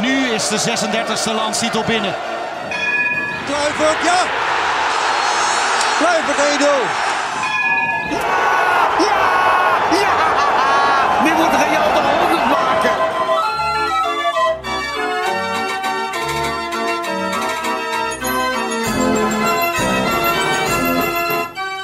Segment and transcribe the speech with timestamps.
[0.00, 2.14] nu is de 36e landstitel binnen.
[3.46, 4.18] Kluivert, ja!
[5.98, 7.09] Kluivert 1-0.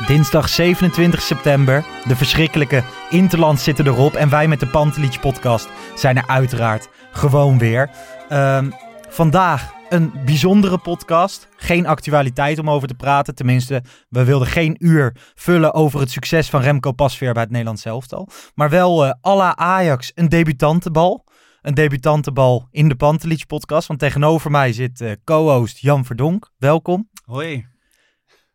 [0.06, 1.84] Dinsdag 27 september.
[2.04, 4.14] De verschrikkelijke Interland zitten erop.
[4.14, 7.90] En wij met de Pantelich podcast zijn er uiteraard gewoon weer.
[8.28, 8.70] Ehm,
[9.08, 11.48] vandaag een bijzondere podcast.
[11.56, 13.34] Geen actualiteit om over te praten.
[13.34, 17.84] Tenminste, we wilden geen uur vullen over het succes van Remco Pasveer bij het Nederlands
[17.84, 18.28] elftal.
[18.54, 21.24] Maar wel eh à la Ajax een debutantenbal.
[21.62, 23.88] Een debutantenbal in de Pantelich podcast.
[23.88, 26.50] Want tegenover mij zit eh, co-host Jan Verdonk.
[26.58, 27.08] Welkom.
[27.24, 27.75] Hoi.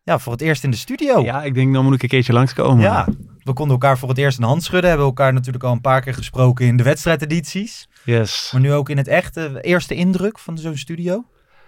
[0.04, 1.22] Ja, voor het eerst in de studio.
[1.24, 2.82] Ja, ik denk dan moet ik een keertje langskomen.
[2.82, 3.08] Ja,
[3.42, 4.88] we konden elkaar voor het eerst een hand schudden.
[4.88, 7.88] Hebben elkaar natuurlijk al een paar keer gesproken in de wedstrijdedities.
[8.04, 8.48] Yes.
[8.52, 11.24] Maar nu ook in het echte eerste indruk van zo'n studio.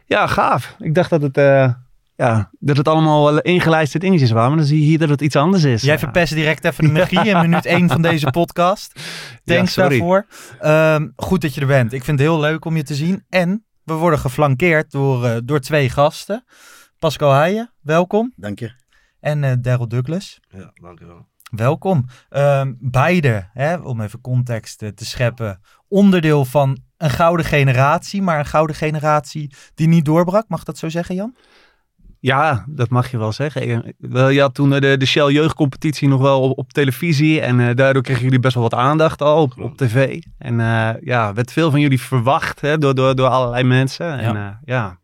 [0.06, 0.76] Ja, gaaf.
[0.78, 1.72] Ik dacht dat het, eh,
[2.16, 4.48] ja, dat het allemaal ingelijste dingetjes waren.
[4.48, 5.82] Maar dan zie je hier dat het iets anders is.
[5.82, 5.98] Jij Ja.
[5.98, 9.00] verpest direct even de magie in minuut 1 van deze podcast.
[9.44, 10.26] Thanks daarvoor.
[10.60, 11.92] Ehm, goed dat je er bent.
[11.92, 13.24] Ik vind het heel leuk om je te zien.
[13.28, 16.44] En we worden geflankeerd door, eh, door twee gasten.
[17.04, 18.32] Pascal Heijen, welkom.
[18.36, 18.72] Dank je.
[19.20, 20.40] En eh Daryl Douglas.
[20.48, 21.26] Ja, dank je wel.
[21.50, 22.04] Welkom.
[22.28, 28.38] Ehm, beide, hè, om even context eh, te scheppen, onderdeel van een gouden generatie, maar
[28.38, 30.48] een gouden generatie die niet doorbrak.
[30.48, 31.36] Mag dat zo zeggen, Jan?
[32.24, 33.94] Ja, dat mag je wel zeggen.
[34.32, 37.40] Je had toen eh, de, de Shell jeugdcompetitie nog wel op, op televisie.
[37.40, 40.22] En eh, daardoor kregen jullie best wel wat aandacht al op, op tv.
[40.38, 44.18] En eh, ja, werd veel van jullie verwacht hè, door, door, door allerlei mensen.
[44.18, 44.98] En ja.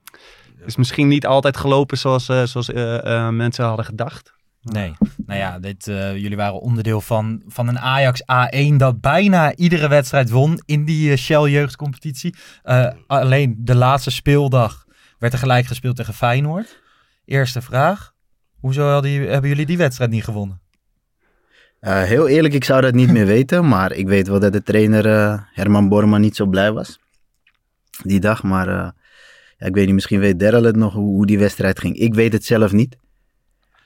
[0.67, 4.33] Is misschien niet altijd gelopen zoals, eh, zoals eh, eh, mensen hadden gedacht.
[4.63, 4.93] Nee.
[5.27, 9.89] Nou ja, dit, eh, jullie waren onderdeel van, van een Ajax A1 dat bijna iedere
[9.89, 12.35] wedstrijd won in die Shell jeugdcompetitie.
[12.63, 14.85] Eh, alleen de laatste speeldag
[15.19, 16.83] werd er gelijk gespeeld tegen Feyenoord.
[17.25, 18.13] Eerste vraag.
[18.61, 20.61] Hoezo hadden, jullie- hebben jullie die wedstrijd niet gewonnen?
[21.81, 23.69] Eh, heel eerlijk, ik zou dat niet meer weten.
[23.69, 26.99] Maar ik weet wel dat de trainer eh, Herman Borman niet zo blij was.
[28.03, 28.43] Die dag.
[28.43, 28.89] Maar eh,
[29.61, 31.97] ja, ik weet niet, misschien weet Daryl het nog hoe, hoe die wedstrijd ging.
[31.97, 32.97] Ik weet het zelf niet.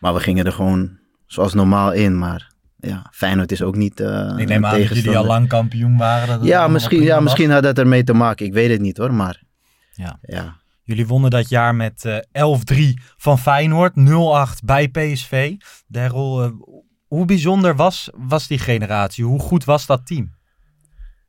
[0.00, 2.18] Maar we gingen er gewoon zoals normaal in.
[2.18, 5.96] Maar ja, Feyenoord is ook niet eh Ik neem aan dat jullie al lang kampioen
[5.96, 6.28] waren.
[6.38, 7.22] dat Ja, misschien, ja, was.
[7.22, 8.46] misschien had dat ermee te maken.
[8.46, 9.14] Ik weet het niet hoor.
[9.14, 9.42] Maar
[9.92, 10.18] Ja.
[10.22, 10.56] ja.
[10.82, 15.54] Jullie wonnen dat jaar met eh 11-3 van Feyenoord, 0-8 bij PSV.
[15.86, 16.50] Daryl, eh,
[17.06, 19.24] hoe bijzonder was, was die generatie?
[19.24, 20.34] Hoe goed was dat team?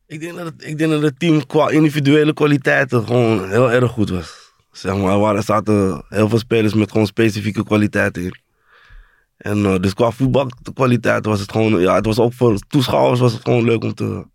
[0.07, 3.91] Ik denk, dat het, ik denk dat het team qua individuele kwaliteiten gewoon heel erg
[3.91, 4.53] goed was.
[4.71, 8.35] Zeg maar, er waren- er zaten heel veel spelers met gewoon specifieke kwaliteiten in.
[9.37, 13.33] En eh, dus qua voetbalkwaliteit was het gewoon, ja, het was ook voor toeschouwers was
[13.33, 14.25] het gewoon leuk om te,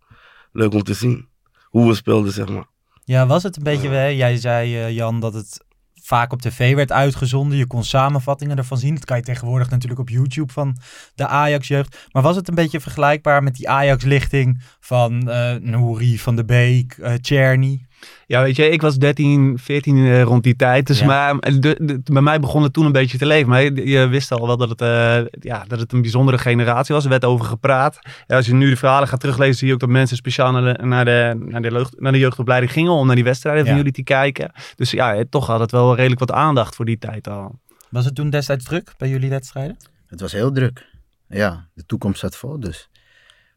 [0.51, 1.27] leuk om te zien.
[1.63, 2.65] Hoe we speelden, zeg maar.
[3.03, 5.63] Ja, was het een beetje, jij zei eh, Jan dat het
[6.01, 7.57] vaak op tv werd uitgezonden.
[7.57, 8.95] Je kon samenvattingen ervan zien.
[8.95, 10.77] Dat kan je tegenwoordig natuurlijk op YouTube van
[11.15, 12.09] de Ajax-jeugd.
[12.11, 16.97] Maar was het een beetje vergelijkbaar met die Ajax-lichting van eh Nouri, Van de Beek,
[16.97, 17.85] eh Czerny?
[18.25, 20.87] Ja, weet je, ik was 13, 14 eh, rond die tijd.
[20.87, 21.05] Dus Ja.
[21.05, 23.49] maar, de, de- bij mij begon het toen een beetje te leven.
[23.49, 26.95] Maar je, je wist al wel dat het, eh, ja, dat het een bijzondere generatie
[26.95, 27.03] was.
[27.03, 27.99] Er werd over gepraat.
[28.27, 30.83] Als je nu de verhalen gaat teruglezen, zie je ook dat mensen speciaal naar de,
[30.85, 33.91] naar de, naar de, jeugd, naar de jeugdopleiding gingen om naar die wedstrijden van jullie
[33.91, 34.51] te kijken.
[34.75, 37.59] Dus ja, eh, toch had het wel redelijk wat aandacht voor die tijd al.
[37.89, 39.77] Was het toen destijds druk bij jullie wedstrijden?
[40.07, 40.89] Het was heel druk.
[41.27, 42.59] Ja, de toekomst zat vol.
[42.59, 42.89] Dus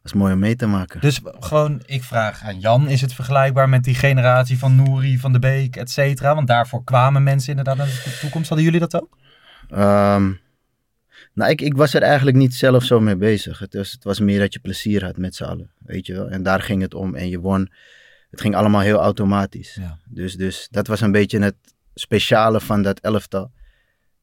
[0.04, 1.00] is mooi om mee te maken.
[1.00, 5.32] Dus gewoon, ik vraag aan Jan, is het vergelijkbaar met die generatie van Nouri, Van
[5.32, 6.34] de Beek, et cetera?
[6.34, 8.48] Want daarvoor kwamen mensen inderdaad naar de toekomst.
[8.48, 9.18] Hadden jullie dat ook?
[9.68, 10.32] Ehm,
[11.34, 13.58] nou, ik, ik was er eigenlijk niet zelf zo mee bezig.
[13.58, 16.28] Het was, het was meer dat je plezier had met z'n allen, weet je wel.
[16.28, 17.14] En daar ging het om.
[17.14, 17.70] En je won
[18.34, 19.74] het ging allemaal heel automatisch.
[19.74, 19.98] Ja.
[20.04, 21.56] Dus, dus dat was een beetje het
[21.94, 23.52] speciale van dat elftal.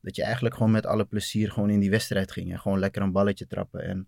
[0.02, 2.52] Dat je eigenlijk gewoon met alle plezier gewoon in die wedstrijd ging.
[2.52, 3.84] En gewoon lekker een balletje trappen.
[3.84, 4.08] En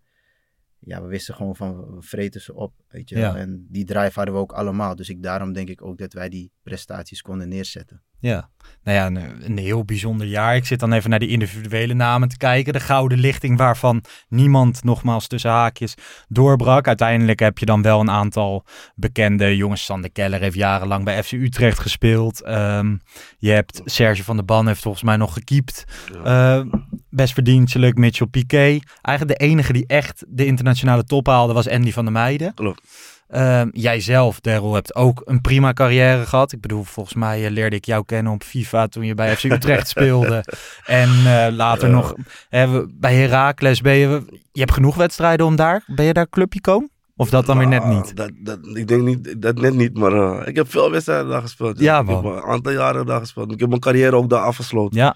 [0.85, 2.73] ja, we wisten gewoon van, we vreten ze op.
[2.87, 3.17] Weet je.
[3.17, 3.35] Ja.
[3.35, 4.95] En die drive hadden we ook allemaal.
[4.95, 8.03] Dus ik, daarom denk ik ook dat wij die prestaties konden neerzetten.
[8.23, 8.49] Ja,
[8.83, 10.55] nou ja, een, een heel bijzonder jaar.
[10.55, 12.73] Ik zit dan even naar die individuele namen te kijken.
[12.73, 15.93] De gouden lichting waarvan niemand nogmaals tussen haakjes
[16.27, 16.87] doorbrak.
[16.87, 18.65] Uiteindelijk heb je dan wel een aantal
[18.95, 19.85] bekende jongens.
[19.85, 22.41] Sander Keller heeft jarenlang bij FC Utrecht gespeeld.
[22.41, 22.95] Ehm,
[23.37, 25.83] je hebt Serge van der Ban heeft volgens mij nog gekiept.
[26.23, 26.61] Eh,
[27.09, 28.83] best verdienstelijk, Mitchell Piquet.
[29.01, 32.53] Eigenlijk de enige die echt de internationale top haalde was Andy van der Meijden.
[32.53, 32.81] Klopt.
[33.27, 36.51] Ehm, jij zelf, Daryl, hebt ook een prima carrière gehad.
[36.51, 39.43] Ik bedoel, volgens mij eh, leerde ik jou kennen op FIFA toen je bij FC
[39.43, 40.45] Utrecht speelde.
[40.85, 42.13] En eh, later nog
[42.49, 44.25] hè, bij Heracles ben je...
[44.51, 45.83] Je hebt genoeg wedstrijden om daar...
[45.87, 46.89] Ben je daar clubicoon?
[47.15, 48.15] Of dat dan weer net Nou, niet?
[48.15, 51.41] Dat, dat, ik denk niet, dat net niet, maar eh, ik heb veel wedstrijden daar
[51.41, 51.79] gespeeld.
[51.79, 53.51] Ja, ik heb een aantal jaren daar gespeeld.
[53.51, 54.97] Ik heb mijn carrière ook daar afgesloten.
[54.99, 55.15] Ja,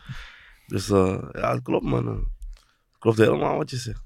[0.68, 2.08] Dus ja, het klopt man.
[2.08, 4.02] Het klopt helemaal wat je zegt.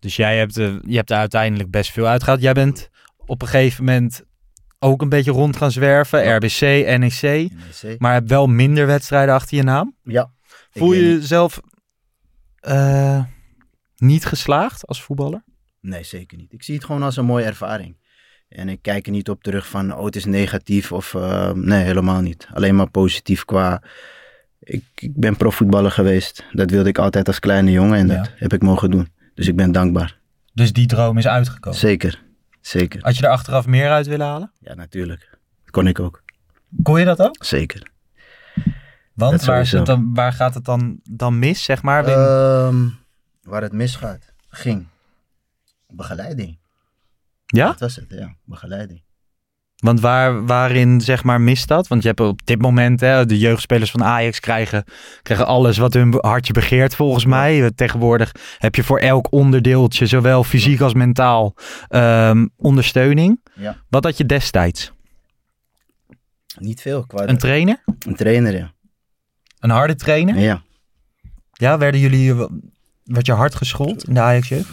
[0.00, 2.40] dus jij hebt, je hebt er uiteindelijk best veel uitgehaald.
[2.40, 2.90] Jij bent
[3.26, 4.22] op een gegeven moment
[4.78, 6.36] ook een beetje rond gaan zwerven.
[6.36, 6.60] RBC,
[6.98, 7.20] NEC.
[7.82, 7.98] NEC.
[7.98, 9.94] Maar wel minder wedstrijden achter je naam.
[10.02, 10.30] Ja.
[10.70, 11.60] Voel je jezelf
[12.60, 13.22] eh,
[13.96, 15.44] niet geslaagd als voetballer?
[15.80, 16.52] Nee, zeker niet.
[16.52, 17.96] Ik zie het gewoon als een mooie ervaring.
[18.48, 21.14] En ik kijk er niet op terug van, oh, het is negatief of...
[21.14, 22.48] eh, nee, helemaal niet.
[22.52, 23.82] Alleen maar positief qua...
[24.60, 26.44] Ik, ik ben profvoetballer geweest.
[26.52, 28.16] Dat wilde ik altijd als kleine jongen en Ja.
[28.16, 29.08] dat heb ik mogen doen.
[29.34, 30.18] Dus ik ben dankbaar.
[30.54, 31.78] Dus die droom is uitgekomen.
[31.78, 32.22] Zeker.
[32.66, 33.02] Zeker.
[33.02, 34.52] Had je er achteraf meer uit willen halen?
[34.58, 35.28] Ja, natuurlijk.
[35.62, 36.22] Dat kon ik ook.
[36.82, 37.44] Kon je dat ook?
[37.44, 37.90] Zeker.
[39.12, 39.76] Want waar, is sowieso.
[39.76, 42.04] het dan, waar gaat het dan, dan mis, zeg maar?
[42.04, 42.88] Ehm,
[43.42, 44.86] waar het misgaat, ging.
[45.88, 46.58] Begeleiding.
[47.46, 47.66] ja?
[47.66, 48.36] Dat was het, ja.
[48.44, 49.02] Begeleiding.
[49.76, 51.88] Want waar, waarin, zeg maar, mist dat?
[51.88, 54.84] Want je hebt op dit moment, hè, de jeugdspelers van Ajax krijgen,
[55.22, 57.70] krijgen alles wat hun hartje begeert, volgens mij.
[57.74, 61.54] Tegenwoordig heb je voor elk onderdeeltje, zowel fysiek als mentaal,
[61.88, 63.40] ehm, ondersteuning.
[63.54, 63.76] Ja.
[63.88, 64.92] Wat had je destijds?
[66.58, 67.06] Niet veel.
[67.06, 67.82] Qua Een trainer?
[68.06, 68.72] een trainer, ja.
[69.58, 70.38] Een harde trainer?
[70.38, 70.62] Ja.
[71.52, 72.44] Ja, werden jullie, eh,
[73.04, 74.70] werd je hard geschoold in de Ajax-jeugd?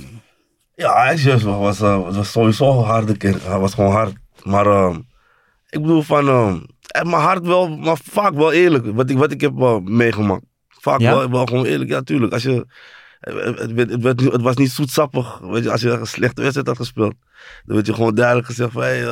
[0.75, 3.43] Ja, Ajax was, eh, het was sowieso een harde kind.
[3.45, 4.13] Hij was gewoon hard.
[4.43, 4.95] Maar eh,
[5.69, 6.55] ik bedoel van, eh,
[6.87, 8.85] eh, maar hard wel, maar vaak wel eerlijk.
[8.95, 10.43] Wat ik, wat ik heb eh, meegemaakt.
[10.67, 11.15] Vaak Ja?
[11.15, 12.33] wel, wel gewoon eerlijk, ja tuurlijk.
[12.33, 12.65] Als je,
[13.19, 15.39] eh, het, werd- het, werd het was niet zoetsappig.
[15.39, 17.13] Weet je, als je een slechte wedstrijd had gespeeld.
[17.65, 19.03] Dan werd je gewoon duidelijk gezegd van, hey,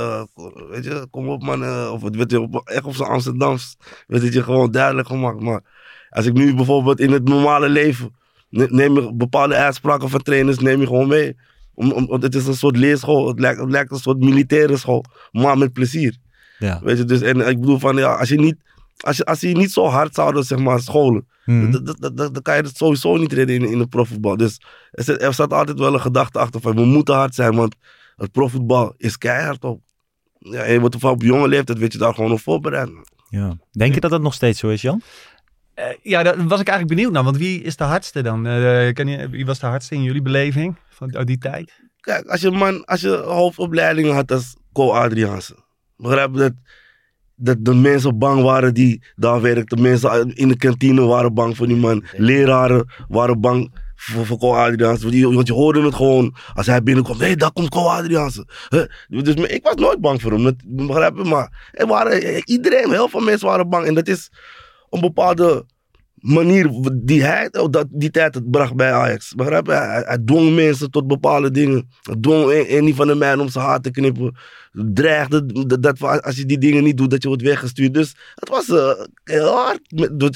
[0.70, 1.90] weet je, kom op man.
[1.92, 3.78] of het werd je op, echt op zijn Amsterdams.
[4.08, 5.40] Werd het je gewoon duidelijk gemaakt.
[5.40, 5.62] Maar
[6.10, 8.16] als ik nu bijvoorbeeld in het normale leven,
[8.50, 11.38] ne- neem je bepaalde uitspraken van trainers, neem je gewoon mee.
[11.74, 13.28] Om, om, het is een soort leerschool.
[13.28, 15.06] Het lijkt, het lijkt een soort militaire school.
[15.32, 16.16] Maar met plezier.
[16.60, 16.80] Ja.
[16.84, 18.56] Weet je, dus, en ik bedoel van, ja, als je niet,
[18.98, 21.28] als je, als je niet zo hard zouden, zeg maar, scholen.
[21.46, 21.72] Mhm.
[22.14, 24.38] dan- kan je het sowieso niet redden in, in het profvoetbal.
[24.38, 27.56] Dus er, zit- er staat altijd wel een gedachte achter van, we moeten hard zijn,
[27.56, 27.76] want
[28.16, 29.82] het profvoetbal is keihard op.
[30.38, 32.90] Ja, je wordt op jonge leeftijd, weet je daar gewoon op voorbereid.
[33.30, 33.58] Ja.
[33.72, 35.02] Denk je dat dat nog steeds zo is, Jan?
[35.74, 37.24] Eh, ja, daar was ik eigenlijk benieuwd naar.
[37.24, 38.48] Want wie is de hardste dan?
[38.48, 40.76] Eh, kan je, wie was de hardste in jullie beleving
[41.10, 41.72] uit die tijd?
[42.00, 45.56] Kijk, als je man, als je hoofdopleidingen had als Co Adriaanse.
[45.98, 46.54] Begrijp dat,
[47.36, 49.82] dat de mensen bang waren die daar werkten.
[49.82, 52.04] Mensen in de kantine waren bang voor die man.
[52.18, 55.32] Leraren waren bang voor, voor Co Adriaanse.
[55.34, 57.18] Want, je hoorde het gewoon als hij binnenkwam.
[57.18, 58.48] Hé, hey, daar komt Co Adriaanse.
[59.08, 60.44] Dus ik was nooit bang voor hem.
[60.44, 61.24] Dat, begrijp je?
[61.24, 63.86] Maar er waren, iedereen, heel veel mensen waren bang.
[63.86, 64.32] En dat is
[64.90, 65.66] een bepaalde
[66.22, 69.34] manier die hij op dat, die tijd het bracht bij Ajax.
[69.34, 69.72] Begrijp je?
[69.72, 71.90] Hij, dwong mensen tot bepaalde dingen.
[72.02, 74.36] Hij dwong een, een van de mij om zijn haar te knippen.
[74.72, 77.94] Dreigde dat, dat als je die dingen niet doet, dat je wordt weggestuurd.
[77.94, 79.80] Dus het was eh, heel hard.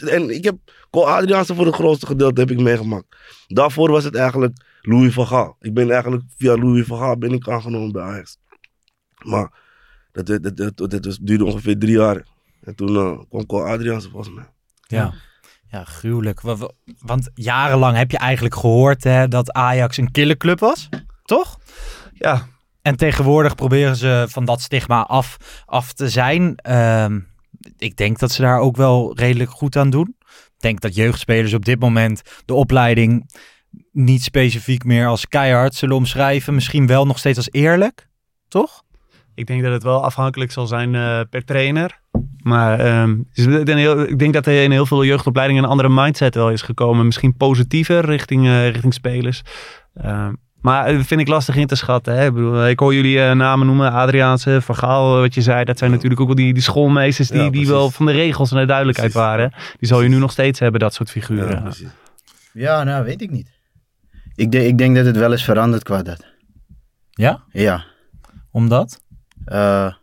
[0.09, 0.57] En ik heb
[0.89, 3.05] Co Adriaanse voor het grootste gedeelte heb ik meegemaakt.
[3.47, 5.55] Daarvoor was het eigenlijk Louis van Gaal.
[5.59, 8.37] Ik ben eigenlijk via Louis van Gaal ben ik aangenomen bij Ajax.
[9.23, 9.51] Maar
[10.11, 12.25] dat, dat, dat, dat, duurde ongeveer drie jaar.
[12.61, 14.49] En toen eh, kwam Co Adriaanse volgens mij.
[14.87, 15.13] Ja.
[15.75, 16.41] Ja, gruwelijk.
[16.41, 20.89] Wa- wa- Want jarenlang heb je eigenlijk gehoord hè, dat Ajax een killerclub was,
[21.23, 21.59] toch?
[22.13, 22.47] Ja,
[22.81, 26.55] En tegenwoordig proberen ze van dat stigma af, af te zijn.
[26.55, 27.19] Ehm,
[27.77, 30.15] ik denk dat ze daar ook wel redelijk goed aan doen.
[30.29, 33.29] Ik denk dat jeugdspelers op dit moment de opleiding
[33.91, 36.53] niet specifiek meer als keihard zullen omschrijven.
[36.55, 38.09] Misschien wel nog steeds als eerlijk,
[38.47, 38.83] toch?
[39.35, 41.99] Ik denk dat het wel afhankelijk zal zijn eh, per trainer.
[42.43, 45.69] Maar ehm, dus ik denk heel- ik denk dat er in heel veel jeugdopleidingen een
[45.69, 47.05] andere mindset wel is gekomen.
[47.05, 49.41] Misschien positiever richting, eh, richting spelers.
[49.93, 52.15] Ehm, Maar eh, vind ik lastig in te schatten.
[52.17, 52.25] Hè?
[52.25, 53.91] Ik, bedoel, ik hoor jullie eh, namen noemen.
[53.91, 55.63] Adriaanse, Van Gaal, eh, wat je zei.
[55.63, 58.51] Dat zijn natuurlijk ook wel die, die schoolmeesters die, Ja, die wel van de regels
[58.51, 59.27] en de duidelijkheid Precies.
[59.29, 59.53] waren.
[59.79, 61.49] Die zal je nu nog steeds hebben, dat soort figuren.
[61.49, 61.87] Ja, precies.
[62.53, 63.51] Ja, nou, weet ik niet.
[64.35, 66.25] Ik, denk ik denk dat het wel eens verandert qua dat.
[67.11, 67.43] Ja?
[67.51, 67.83] Ja.
[68.51, 69.01] Omdat?
[69.45, 69.93] Eh,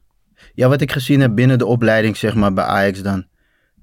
[0.54, 3.26] ja, wat ik gezien heb binnen de opleiding, zeg maar, bij Ajax dan.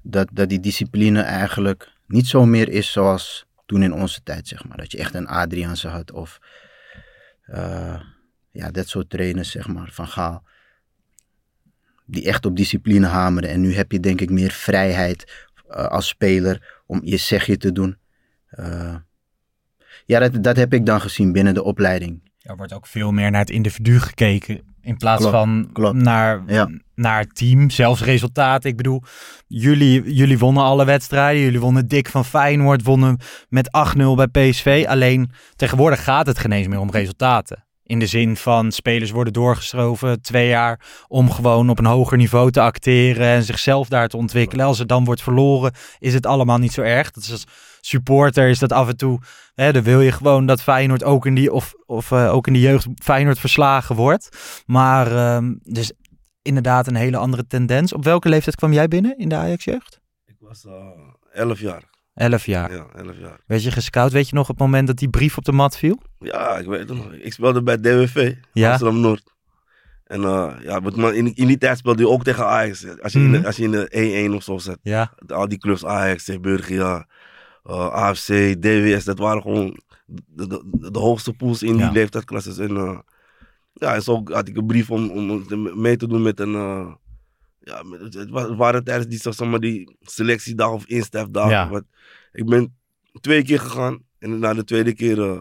[0.02, 4.64] Dat, dat die discipline eigenlijk niet zo meer is zoals toen in onze tijd, zeg
[4.64, 4.76] maar.
[4.76, 6.38] Dat je echt een Adriaanse had of...
[7.42, 8.00] eh,
[8.50, 10.42] ja, dat soort trainers, zeg maar, van Gaal.
[12.06, 13.50] Die echt op discipline hameren.
[13.50, 17.72] En nu heb je denk ik meer vrijheid eh, als speler om je zegje te
[17.72, 17.98] doen.
[20.06, 22.30] Ja, dat, dat heb ik dan gezien binnen de opleiding.
[22.40, 24.69] Er wordt ook veel meer naar het individu gekeken.
[24.82, 25.96] In plaats Klopt, van klopt.
[25.96, 26.68] Naar, Ja.
[26.94, 27.70] naar het team.
[27.70, 28.70] Zelfs resultaten.
[28.70, 29.02] Ik bedoel,
[29.46, 31.42] jullie, jullie wonnen alle wedstrijden.
[31.42, 32.82] Jullie wonnen dik van Feyenoord.
[32.82, 33.18] Wonnen
[33.48, 34.84] met 8-0 bij PSV.
[34.88, 37.64] Alleen tegenwoordig gaat het geen eens meer om resultaten.
[37.90, 42.50] In de zin van spelers worden doorgeschoven twee jaar om gewoon op een hoger niveau
[42.50, 44.66] te acteren en zichzelf daar te ontwikkelen.
[44.66, 47.10] Als het dan wordt verloren, is het allemaal niet zo erg.
[47.10, 47.46] Dat is als
[47.80, 49.20] supporter is dat af en toe.
[49.54, 52.52] Hè, dan wil je gewoon dat Feyenoord ook in die of, of eh, ook in
[52.52, 54.28] de jeugd Feyenoord verslagen wordt.
[54.66, 55.92] Maar ehm, dus
[56.42, 57.92] inderdaad een hele andere tendens.
[57.92, 60.00] Op welke leeftijd kwam jij binnen in de Ajax jeugd?
[60.24, 60.72] Ik was uh,
[61.32, 61.82] 11 jaar.
[62.20, 62.72] Elf jaar.
[62.72, 63.40] Ja, 11 jaar.
[63.46, 64.12] Werd je gescout?
[64.12, 66.00] Weet je nog het moment dat die brief op de mat viel?
[66.18, 67.12] Ja, ik weet het nog.
[67.12, 68.70] Ik speelde bij DWV, Ja.
[68.70, 69.32] Amsterdam Noord.
[70.04, 72.86] En uh, ja, man, in, in die tijd speelde je ook tegen Ajax.
[73.02, 73.40] Als je, in, Mhm.
[73.40, 74.78] de, als je in de 1-1 of zo zat.
[74.82, 75.12] Ja.
[75.26, 77.06] Al die clubs, Ajax, Burgia,
[77.66, 78.26] uh, AFC,
[78.62, 81.84] DWS, dat waren gewoon de, de, de hoogste pools in Ja.
[81.84, 82.58] die leeftijdklasses.
[82.58, 82.98] En uh,
[83.72, 86.54] ja, en zo had ik een brief om, om mee te doen met een...
[87.70, 91.50] ja, het, het wa- het waren tijdens die, zeg maar, die selectiedag of instafdag.
[91.50, 91.68] Ja.
[91.68, 91.84] Wat,
[92.32, 92.76] ik ben
[93.20, 94.02] twee keer gegaan.
[94.18, 95.18] En na de tweede keer...
[95.18, 95.40] uh,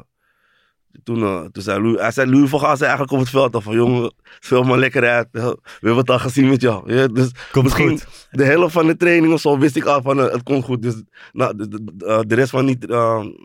[1.03, 3.55] toen, uh, toen zei Louis, hij zei, Louis van Gaal zei eigenlijk op het veld
[3.55, 5.27] al van, jongen, speel maar lekker uit.
[5.31, 6.93] We hebben het al gezien met jou.
[6.93, 8.27] Ja, dus Komt misschien goed.
[8.31, 10.81] de helft van de training of zo wist ik al van, uh, het komt goed.
[10.81, 12.77] Dus nou, de, de, de rest van die,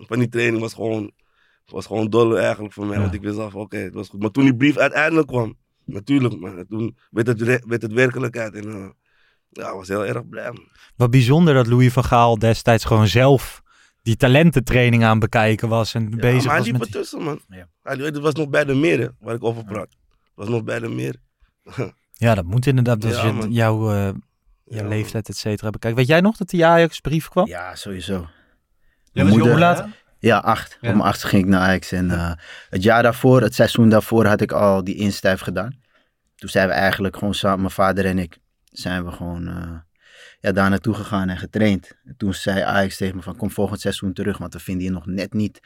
[0.07, 1.13] van die training was gewoon,
[1.67, 2.97] was gewoon dol eigenlijk voor mij.
[2.97, 3.03] Ja.
[3.03, 4.21] Want ik wist al van, oké, het was goed.
[4.21, 8.55] Maar toen die brief uiteindelijk kwam, natuurlijk, man, toen werd het, werd het werkelijkheid.
[8.55, 8.87] En uh,
[9.51, 10.53] ja, ik was heel erg blij.
[10.97, 13.63] Wat bijzonder dat Louis van Gaal destijds gewoon zelf
[14.03, 16.83] die talententraining aan het bekijken was en Ja, bezig maar hij was met...
[16.83, 17.41] ertussen, man.
[17.49, 17.69] Ja.
[17.83, 19.89] Hij, het was nog bij de meren waar ik over praat.
[19.89, 21.17] Het was nog bij de meer.
[22.17, 23.97] Ja, dat moet inderdaad als Ja, je jouw, eh,
[24.65, 25.97] jouw Ja, leeftijd et cetera bekijkt.
[25.97, 27.47] Weet jij nog dat die Ajax brief kwam?
[27.47, 28.27] Ja, sowieso.
[29.13, 29.87] Was moeder- jong, laat-?
[30.25, 30.79] Ja, acht.
[30.81, 30.89] Ja.
[30.89, 31.93] Mijn achtste ging ik naar Ajax.
[31.93, 32.33] En eh,
[32.71, 35.81] het jaar daarvoor, het seizoen daarvoor, had ik al die instijf gedaan.
[36.37, 39.77] Toen zijn we eigenlijk gewoon samen, mijn vader en ik, zijn we gewoon eh,
[40.41, 41.97] ja, daar naartoe gegaan en getraind.
[42.05, 44.91] En toen zei Ajax tegen me van, kom volgend seizoen terug, want we vinden je
[44.91, 45.61] nog net niet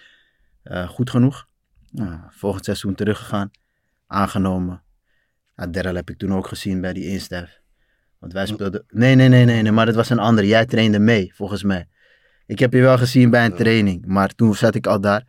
[0.63, 1.47] eh, goed genoeg.
[1.91, 3.51] Nou, volgend seizoen teruggegaan,
[4.07, 4.83] aangenomen.
[5.57, 7.61] Ja, Daryl heb ik toen ook gezien bij die instijf.
[8.19, 8.85] Want wij speelden...
[8.89, 10.47] Nee, nee, nee, nee, nee, maar dat was een andere.
[10.47, 11.89] Jij trainde mee, volgens mij.
[12.49, 15.25] Ik heb je wel gezien bij een training, maar toen zat ik al daar.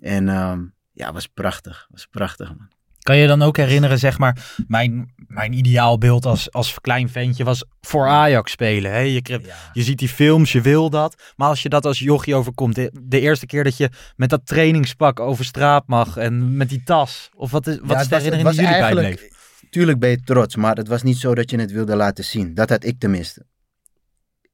[0.00, 0.60] En ehm,
[0.92, 1.86] ja, was prachtig.
[1.90, 2.68] Was prachtig, man.
[2.98, 7.64] Kan je dan ook herinneren, zeg maar, mijn, mijn ideaalbeeld als, als klein ventje was
[7.80, 8.90] voor Ajax spelen.
[8.92, 8.98] Hè?
[8.98, 11.32] Je, kreeg- je ziet die films, je wil dat.
[11.36, 14.46] Maar als je dat als jochie overkomt, de, de eerste keer dat je met dat
[14.46, 17.30] trainingspak over straat mag en met die tas.
[17.34, 19.40] Of wat is, wat Ja, is de herinnering die jullie eigenlijk- bijbleef?
[19.70, 22.54] Tuurlijk ben je trots, maar het was niet zo dat je het wilde laten zien.
[22.54, 23.46] Dat had ik tenminste.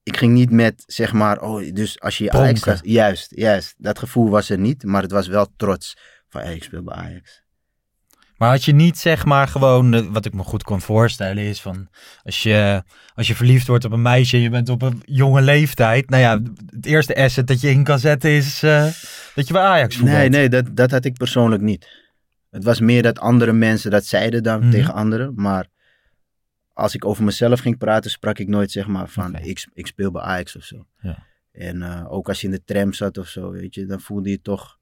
[0.09, 2.81] Ik ging niet met, zeg maar, oh, dus als je je Ajax...
[2.83, 3.75] Juist, juist.
[3.79, 5.97] Dat gevoel was er niet, maar het was wel trots.
[6.29, 7.43] Van, hey, ik speel bij Ajax.
[8.37, 11.61] Maar had je niet, zeg maar, gewoon, eh, wat ik me goed kan voorstellen is
[11.61, 11.88] van,
[12.23, 12.83] als je,
[13.15, 16.11] als je verliefd wordt op een meisje en je bent op een jonge leeftijd.
[16.11, 16.41] Nou ja,
[16.75, 18.83] het eerste asset dat je in kan zetten is eh,
[19.35, 20.19] dat je bij Ajax voetbalt.
[20.19, 21.88] Nee, nee, dat, dat had ik persoonlijk niet.
[22.50, 24.71] Het was meer dat andere mensen dat zeiden dan Mhm.
[24.71, 25.33] tegen anderen.
[25.37, 25.67] Maar
[26.78, 30.11] als ik over mezelf ging praten, sprak ik nooit zeg maar van ik, ik speel
[30.11, 30.87] bij Ajax of zo.
[31.00, 31.26] Ja.
[31.52, 34.30] En eh, ook als je in de tram zat of zo, weet je, dan voelde
[34.30, 34.78] je toch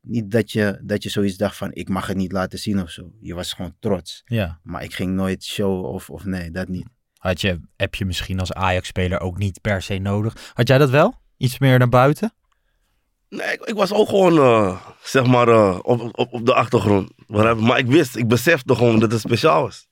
[0.00, 2.90] niet dat je, dat je zoiets dacht van ik mag het niet laten zien of
[2.90, 3.12] zo.
[3.20, 4.22] Je was gewoon trots.
[4.24, 4.60] Ja.
[4.62, 6.86] Maar ik ging nooit show of, of nee, dat niet.
[7.16, 10.52] Had je, heb je misschien als Ajax-speler ook niet per se nodig.
[10.54, 11.14] Had jij dat wel?
[11.36, 12.32] Iets meer naar buiten?
[13.28, 17.12] Nee, ik, ik was ook gewoon, eh, zeg maar, eh, op, op, op de achtergrond.
[17.26, 19.87] Maar, maar ik wist, ik besefte gewoon dat het speciaal was.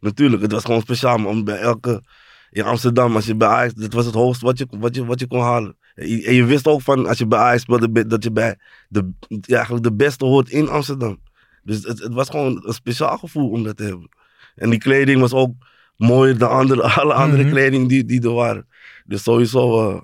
[0.00, 1.18] Natuurlijk, het was gewoon speciaal.
[1.18, 2.02] Maar om bij elke,
[2.50, 5.20] in Amsterdam, als je bij Ajax, dat was het hoogste wat je, wat je, wat
[5.20, 5.76] je kon halen.
[5.94, 8.56] En je, wist ook van, als je bij Ajax speelde, dat je bij
[8.88, 9.10] de,
[9.46, 11.18] eigenlijk de beste hoort in Amsterdam.
[11.62, 14.08] Dus het, het was gewoon een speciaal gevoel om dat te hebben.
[14.54, 15.52] En die kleding was ook
[15.96, 17.50] mooier dan andere, alle andere Mhm.
[17.52, 18.68] kleding die, die er waren.
[19.04, 20.00] Dus sowieso, eh,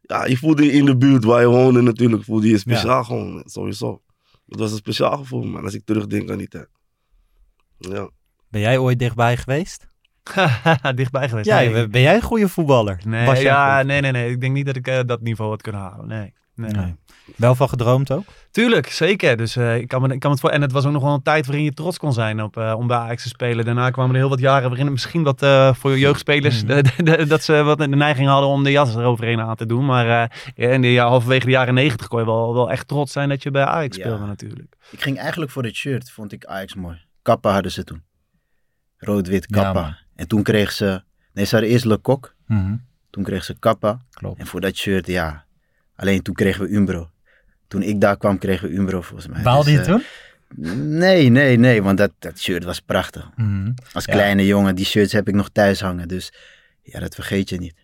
[0.00, 3.04] ja, je voelde je in de buurt waar je woonde natuurlijk, voelde je je speciaal
[3.04, 4.02] gewoon, sowieso.
[4.48, 6.68] Het was een speciaal gevoel, man, als ik terugdenk aan die tijd.
[7.78, 8.10] Ja.
[8.54, 9.86] Ben jij ooit dichtbij geweest?
[10.94, 11.46] Dichtbij geweest.
[11.46, 13.00] Ja, Nee, ben jij een goede voetballer?
[13.04, 13.86] Nee, Was ja, goed?
[13.86, 14.30] nee, nee, nee.
[14.30, 16.06] Ik denk niet dat ik eh, dat niveau had kunnen halen.
[16.06, 16.32] Nee.
[16.54, 16.70] nee.
[16.70, 16.94] Nee.
[17.36, 18.24] Wel van gedroomd ook?
[18.50, 19.36] Tuurlijk, zeker.
[19.36, 20.50] Dus eh, ik, kan me, ik kan me het voor.
[20.50, 22.74] En het was ook nog wel een tijd waarin je trots kon zijn op, eh,
[22.78, 23.64] om bij Ajax te spelen.
[23.64, 26.64] Daarna kwamen er heel wat jaren waarin het misschien wat eh, voor jeugdspelers.
[26.66, 29.84] De- de- dat ze wat de neiging hadden om de jas eroverheen aan te doen.
[29.86, 33.12] Maar eh, in de, ja, halverwege de jaren negentig kon je wel, wel echt trots
[33.12, 34.02] zijn dat je bij Ajax Ja.
[34.04, 34.74] speelde, natuurlijk.
[34.90, 36.96] Ik ging eigenlijk voor het shirt, vond ik Ajax mooi.
[37.22, 38.02] Kappa hadden ze toen.
[39.04, 39.98] Rood-wit kappa.
[40.16, 42.34] en toen kreeg ze, nee ze hadden eerst Le Coq.
[42.46, 42.76] Mhm.
[43.10, 44.00] Toen kreeg ze kappa.
[44.10, 44.40] Klopt.
[44.40, 45.44] En voor dat shirt, ja.
[45.96, 47.10] Alleen toen kregen we Umbro.
[47.68, 49.42] Toen ik daar kwam, kregen we Umbro volgens mij.
[49.42, 50.02] Baalde Dus, je eh, toen?
[50.98, 53.30] Nee, nee, nee, want dat, dat shirt was prachtig.
[53.36, 53.72] Mhm.
[53.92, 54.12] Als Ja.
[54.12, 56.08] kleine jongen, die shirts heb ik nog thuis hangen.
[56.08, 56.32] Dus
[56.82, 57.74] ja, dat vergeet je niet.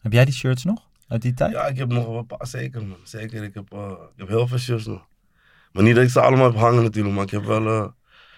[0.00, 1.52] Heb jij die shirts nog uit die tijd?
[1.52, 2.98] ja, ik heb nog wel een paar, zeker man.
[3.04, 5.06] Zeker, ik heb, eh, ik heb heel veel shirts nog.
[5.72, 7.88] Maar niet dat ik ze allemaal heb hangen natuurlijk, maar ik heb wel, eh,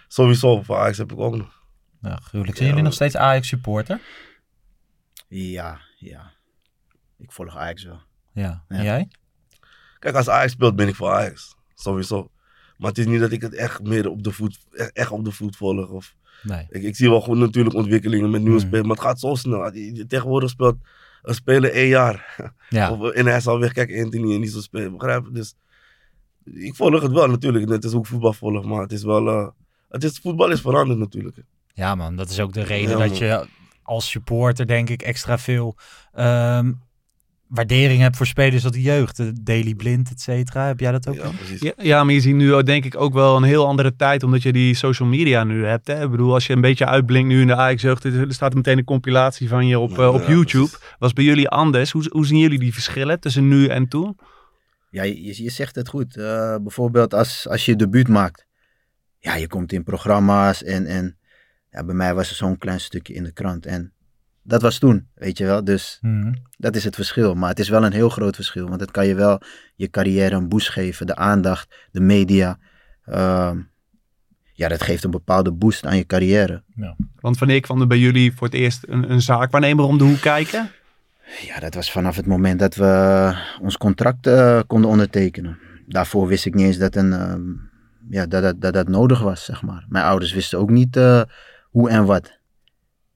[0.08, 1.59] sowieso, voor Ajax heb ik ook nog.
[2.00, 2.56] Ja, gruwelijk.
[2.56, 4.00] Zijn jullie nog steeds Ajax supporter?
[5.28, 6.32] Ja, ja.
[7.18, 8.00] Ik volg Ajax wel.
[8.32, 8.64] Ja.
[8.68, 8.82] En Ja.
[8.82, 9.08] jij?
[9.98, 11.56] Kijk, als Ajax speelt ben ik voor Ajax.
[11.74, 12.30] Sowieso.
[12.76, 15.24] Maar het is niet dat ik het echt meer op de voet, echt, echt op
[15.24, 15.88] de voet volg.
[15.88, 16.66] Of, Nee.
[16.70, 18.66] ik, ik zie wel goed natuurlijk ontwikkelingen met nieuwe Mhm.
[18.66, 19.70] spelers, maar het gaat zo snel.
[20.08, 20.76] Tegenwoordig speelt
[21.22, 22.24] een speler één jaar.
[22.68, 22.92] Ja.
[22.92, 25.30] Of, en hij is al weg, kijk Anthony en niet zo spelen, begrijp je?
[25.32, 25.54] Dus
[26.44, 29.48] ik volg het wel natuurlijk, als hoe ik voetbal volg, maar het is wel, eh,
[29.88, 31.36] het is, voetbal is veranderd natuurlijk.
[31.80, 33.46] Ja man, dat is ook de reden Ja, dat je
[33.82, 35.76] als supporter denk ik extra veel
[36.12, 36.72] ehm,
[37.46, 39.16] waardering hebt voor spelers uit de jeugd.
[39.16, 40.66] De Daily Blind, et cetera.
[40.66, 41.14] Heb jij dat ook?
[41.14, 41.30] Ja.
[41.60, 44.22] Ja, ja, maar je ziet nu ook, denk ik ook wel een heel andere tijd,
[44.22, 45.86] omdat je die social media nu hebt.
[45.86, 46.02] Hè?
[46.04, 48.78] Ik bedoel, als je een beetje uitblinkt nu in de Ajax-jeugd, er er staat meteen
[48.78, 50.68] een compilatie van je op, Ja, eh, op ja, YouTube.
[50.68, 50.94] precies.
[50.98, 51.90] Was bij jullie anders?
[51.90, 54.18] Hoe, hoe zien jullie die verschillen tussen nu en toen?
[54.90, 56.16] Ja, je, je- je zegt het goed.
[56.16, 58.46] Eh, bijvoorbeeld als, als je debuut maakt.
[59.18, 61.16] Ja, je komt in programma's en, en
[61.70, 63.66] ja, bij mij was er zo'n klein stukje in de krant.
[63.66, 63.92] En
[64.42, 65.64] dat was toen, weet je wel.
[65.64, 66.32] Dus Mhm.
[66.56, 67.34] dat is het verschil.
[67.34, 68.68] Maar het is wel een heel groot verschil.
[68.68, 69.40] Want het kan je wel
[69.74, 71.06] je carrière een boost geven.
[71.06, 72.58] De aandacht, de media.
[73.04, 73.58] Ehm,
[74.52, 76.62] ja, dat geeft een bepaalde boost aan je carrière.
[77.20, 80.20] Want wanneer kwam er bij jullie voor het eerst een, een zaakwaarnemer om de hoek
[80.20, 80.70] kijken?
[81.46, 85.58] Ja, dat was vanaf het moment dat we ons contract eh, konden ondertekenen.
[85.86, 87.40] Daarvoor wist ik niet eens dat, een, ehm,
[88.10, 89.84] ja, dat, dat, dat dat nodig was, zeg maar.
[89.88, 91.22] Mijn ouders wisten ook niet eh,
[91.70, 92.38] hoe en wat.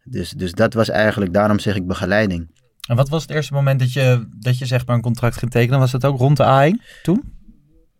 [0.04, 2.50] Dus, dus dat was eigenlijk, daarom zeg ik begeleiding.
[2.88, 5.50] En wat was het eerste moment dat je, dat je zeg maar een contract ging
[5.50, 5.78] tekenen?
[5.78, 7.22] Was dat ook rond de A1 toen?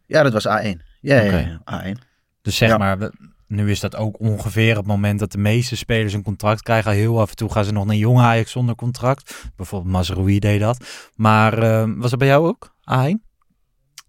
[0.07, 0.79] Ja, dat was A1.
[1.01, 1.61] Ja, ja, Oké.
[1.64, 1.99] ja, A1.
[2.43, 2.77] Dus zeg Ja.
[2.77, 3.11] maar,
[3.47, 6.93] nu is dat ook ongeveer het moment dat de meeste spelers een contract krijgen.
[6.93, 9.51] Heel af en toe gaan ze nog naar jong Ajax zonder contract.
[9.57, 10.87] Bijvoorbeeld Mazraoui deed dat.
[11.14, 13.33] Maar eh, was dat bij jou ook, A1?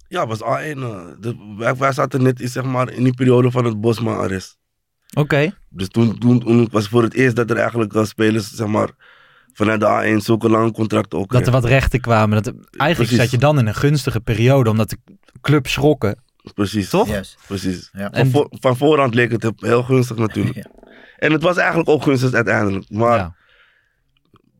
[0.08, 0.78] Ja, het was A1.
[0.78, 4.58] eh, de, wij, wij zaten net in, zeg maar, in die periode van het Bosma-arrest.
[5.16, 5.52] Oké.
[5.70, 8.68] Dus toen, toen, toen was het voor het eerst dat er eigenlijk eh, spelers, zeg
[8.68, 8.90] maar,
[9.54, 12.44] vanuit de A1 zulke lange contracten ook Dat er wat rechten kwamen.
[12.44, 13.18] Dat, eigenlijk Precies.
[13.18, 14.98] zat je dan in een gunstige periode, omdat de
[15.42, 16.24] club schrokken.
[16.54, 16.90] Precies.
[16.90, 17.08] Toch?
[17.08, 17.38] Yes.
[17.48, 17.90] Precies.
[17.94, 18.10] Ja.
[18.14, 20.56] Van, voor- van voorhand leek het heel gunstig natuurlijk.
[20.66, 20.74] Ja.
[21.28, 22.90] En het was eigenlijk ook gunstig uiteindelijk.
[22.90, 23.36] Maar, Ja.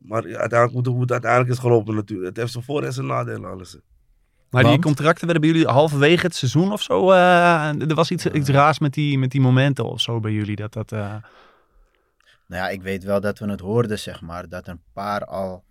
[0.02, 2.28] maar ja, uiteindelijk, hoe het uiteindelijk is gelopen natuurlijk.
[2.28, 3.76] Het heeft zijn voor- en zijn nadelen alles.
[4.62, 7.10] Maar die contracten werden bij jullie halverwege het seizoen of zo.
[7.10, 10.56] eh, er was iets, iets raars met die, met die momenten of zo bij jullie.
[10.56, 11.14] Dat dat, eh,
[12.46, 15.64] Nou ja, ik weet wel dat we het hoorden, zeg maar, dat een paar al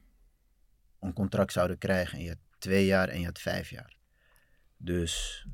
[1.00, 2.18] een contract zouden krijgen.
[2.18, 3.96] En je had twee jaar en je had vijf jaar.
[4.78, 5.46] Dus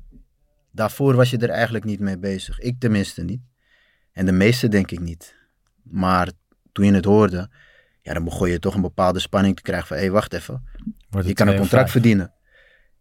[0.70, 2.58] daarvoor was je er eigenlijk niet mee bezig.
[2.58, 3.40] Ik tenminste niet.
[4.12, 5.34] En de meesten denk ik niet.
[5.82, 6.30] Maar
[6.72, 7.50] toen je het hoorde,
[8.02, 10.68] ja, dan begon je toch een bepaalde spanning te krijgen van, hé, wacht even.
[11.24, 11.90] Je kan een contract vijf?
[11.90, 12.32] verdienen.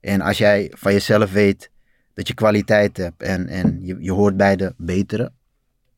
[0.01, 1.71] En als jij van jezelf weet
[2.13, 5.31] dat je kwaliteit hebt en, en je, je hoort bij de betere,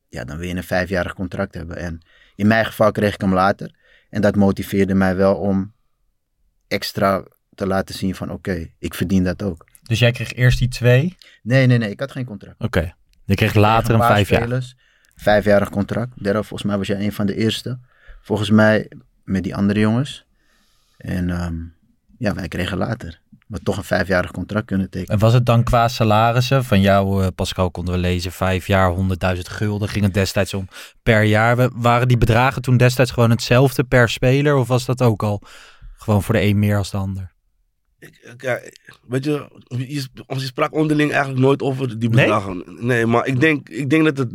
[0.08, 1.76] ja, dan wil je een vijfjarig contract hebben.
[1.76, 2.00] En
[2.34, 3.74] in mijn geval kreeg ik hem later.
[4.10, 5.72] En dat motiveerde mij wel om
[6.68, 9.66] extra te laten zien van oké, ik verdien dat ook.
[9.82, 11.16] Dus jij kreeg eerst die twee.
[11.42, 12.62] Nee, nee, nee, ik had geen contract.
[12.62, 12.94] Oké.
[13.24, 14.74] Je kreeg later een paar vijf jaar.
[15.16, 16.12] Vijfjarig contract.
[16.16, 17.78] Volgens mij was jij een van de eerste.
[18.20, 18.90] Volgens mij
[19.24, 20.26] met die andere jongens.
[20.96, 21.54] En ehm,
[22.18, 23.20] ja, wij kregen later.
[23.54, 25.14] Maar toch een vijfjarig contract kunnen tekenen.
[25.14, 26.64] En was het dan qua salarissen?
[26.64, 28.32] Van jou, eh, Pascal, konden we lezen.
[28.32, 30.68] Vijf jaar, 100.000 gulden ging het destijds om
[31.02, 31.56] per jaar.
[31.56, 34.56] We- Waren die bedragen toen destijds gewoon hetzelfde per speler?
[34.56, 35.42] Of was dat ook al
[35.96, 37.32] gewoon voor de een meer als de ander?
[38.38, 38.60] Ja,
[39.08, 42.64] weet je, je, je sprak onderling eigenlijk nooit over die bedragen.
[42.80, 44.30] Nee, maar ik denk, ik denk dat, het,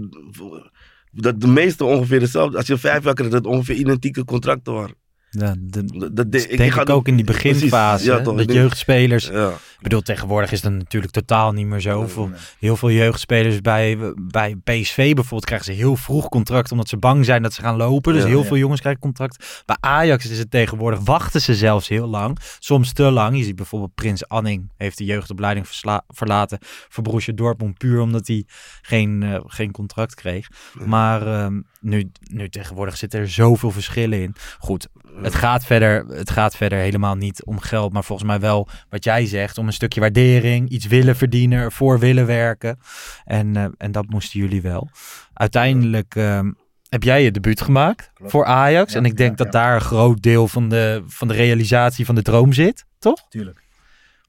[1.12, 2.58] dat de meeste ongeveer hetzelfde.
[2.58, 4.96] Als je vijf jaar krijgt, dat het ongeveer identieke contracten waren.
[5.32, 8.06] Ja, de, Dat dat ik- ik denk ik ook in die precies, beginfase.
[8.06, 9.28] ja, toch, dat denk- jeugdspelers...
[9.28, 9.50] Ja.
[9.50, 12.08] Ik bedoel, tegenwoordig is dat natuurlijk totaal niet meer zo.
[12.08, 16.98] Veel, heel veel jeugdspelers bij, bij PSV bijvoorbeeld krijgen ze heel vroeg contract omdat ze
[16.98, 18.14] bang zijn dat ze gaan lopen.
[18.14, 19.64] Dus heel veel jongens krijgen contract.
[19.66, 22.38] Bij Ajax is het tegenwoordig, wachten ze zelfs heel lang.
[22.60, 23.38] Soms te lang.
[23.38, 25.66] Je ziet bijvoorbeeld Prins Anning heeft de jeugdopleiding
[26.08, 26.58] verlaten
[26.90, 28.44] voor Borussia Dortmund puur omdat hij
[28.82, 30.48] geen, eh, geen contract kreeg.
[30.86, 34.36] Maar ehm, nu, nu tegenwoordig zitten er zoveel verschillen in.
[34.60, 34.88] Goed,
[35.22, 39.04] het gaat, verder, het gaat verder helemaal niet om geld, maar volgens mij wel wat
[39.04, 42.80] jij zegt, om een stukje waardering, iets willen verdienen, ervoor willen werken.
[43.26, 44.90] En, eh, en dat moesten jullie wel.
[45.34, 46.52] Uiteindelijk ehm,
[46.90, 48.94] heb jij je debuut gemaakt voor Ajax.
[48.94, 52.22] en ik denk dat daar een groot deel van de, van de realisatie van de
[52.22, 53.26] droom zit, toch?
[53.30, 53.64] Tuurlijk.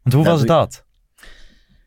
[0.02, 0.84] Want hoe was dat?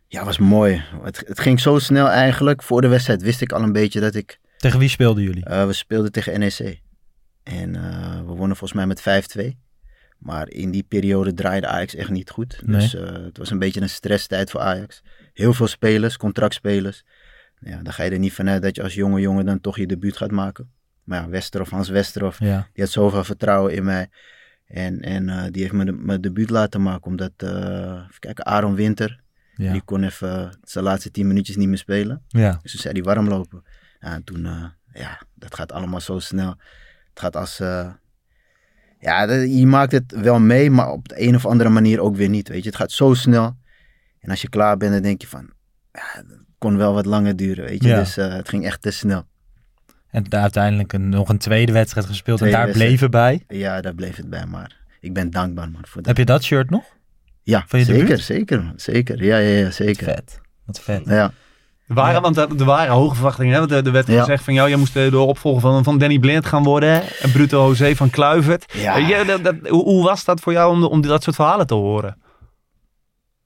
[0.08, 0.84] Ja, was mooi.
[1.04, 2.64] Het, het ging zo snel eigenlijk.
[2.64, 4.40] Voor de wedstrijd wist ik al een beetje dat ik...
[4.58, 5.46] Tegen wie speelden jullie?
[5.46, 6.82] Eh, we speelden tegen NEC.
[7.44, 9.02] En eh, we wonnen volgens mij met
[9.38, 9.58] 5-2.
[10.18, 12.62] Maar in die periode draaide Ajax echt niet goed.
[12.66, 12.80] Nee.
[12.80, 15.02] Dus eh, het was een beetje een stresstijd voor Ajax.
[15.34, 17.04] Heel veel spelers, contractspelers.
[17.60, 19.88] Ja, dan ga je er niet vanuit dat je als jonge jongen dan toch je
[19.88, 20.72] debuut gaat maken.
[21.04, 22.68] Maar ja, Westerhof, Hans Westerhof, Ja.
[22.74, 24.10] die had zoveel vertrouwen in mij.
[24.66, 27.06] En, en eh, die heeft me de, mijn debuut laten maken.
[27.06, 29.20] Omdat, even kijken, Aaron Winter,
[29.56, 29.72] Ja.
[29.72, 32.24] die kon even zijn laatste tien minuutjes niet meer spelen.
[32.28, 32.60] Ja.
[32.62, 33.64] Dus toen zei hij warm lopen.
[34.00, 34.42] Ja, en toen,
[34.94, 36.56] ja, dat gaat allemaal zo snel.
[37.14, 37.90] Het gaat als, eh,
[39.00, 42.30] ja, je maakt het wel mee, maar op de een of andere manier ook weer
[42.30, 42.70] niet, weet je.
[42.70, 43.58] Het gaat zo snel.
[44.20, 45.50] En als je klaar bent, dan denk je van,
[45.92, 46.26] ja, het
[46.58, 47.90] kon wel wat langer duren, weet je.
[47.90, 48.00] Ja.
[48.00, 49.24] Dus eh, het ging echt te snel.
[50.10, 52.98] En daar uiteindelijk een, nog een tweede wedstrijd gespeeld Tweede en daar wedstrijd.
[53.00, 53.12] bleven
[53.48, 53.58] bij.
[53.58, 55.82] Ja, daar bleef het bij, maar ik ben dankbaar, man.
[55.86, 56.06] Voor dat.
[56.06, 56.84] Heb je dat shirt nog?
[57.44, 58.22] Ja, van je zeker, debuut?
[58.24, 58.74] zeker.
[58.76, 59.24] Zeker.
[59.24, 60.04] Ja, ja, ja, zeker.
[60.04, 60.42] Vet.
[60.66, 61.06] Wat vet.
[61.06, 61.32] Ja.
[61.88, 63.54] Er waren, want er waren hoge verwachtingen.
[63.54, 63.60] Hè?
[63.60, 64.20] Want er er werd Ja.
[64.20, 67.02] gezegd van jou, jij moest eh, de opvolger van, van Danny Blind gaan worden.
[67.20, 68.74] En Bruto José van Kluivert.
[68.74, 68.98] Ja.
[68.98, 71.74] Eh, dat, dat- hoe, hoe was dat voor jou om, om dat soort verhalen te
[71.74, 72.18] horen?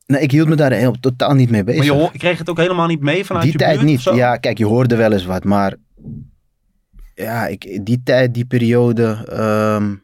[0.06, 1.94] Nee, ik hield me daar heel, totaal niet mee bezig.
[1.96, 4.04] Maar je, kreeg het ook helemaal niet mee vanuit die je tijd buurt niet.
[4.04, 5.76] Ja, kijk, je hoorde wel eens wat, maar
[7.16, 9.96] ja, ik, die tijd, die periode, ehm,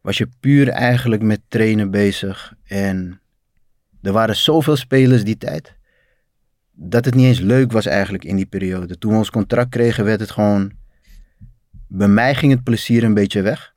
[0.00, 2.52] was je puur eigenlijk met trainen bezig.
[2.66, 3.20] En
[4.02, 5.76] er waren zoveel spelers die tijd,
[6.82, 8.98] dat het niet eens leuk was eigenlijk in die periode.
[8.98, 10.72] Toen we ons contract kregen, werd het gewoon,
[11.86, 13.74] bij mij ging het plezier een beetje weg.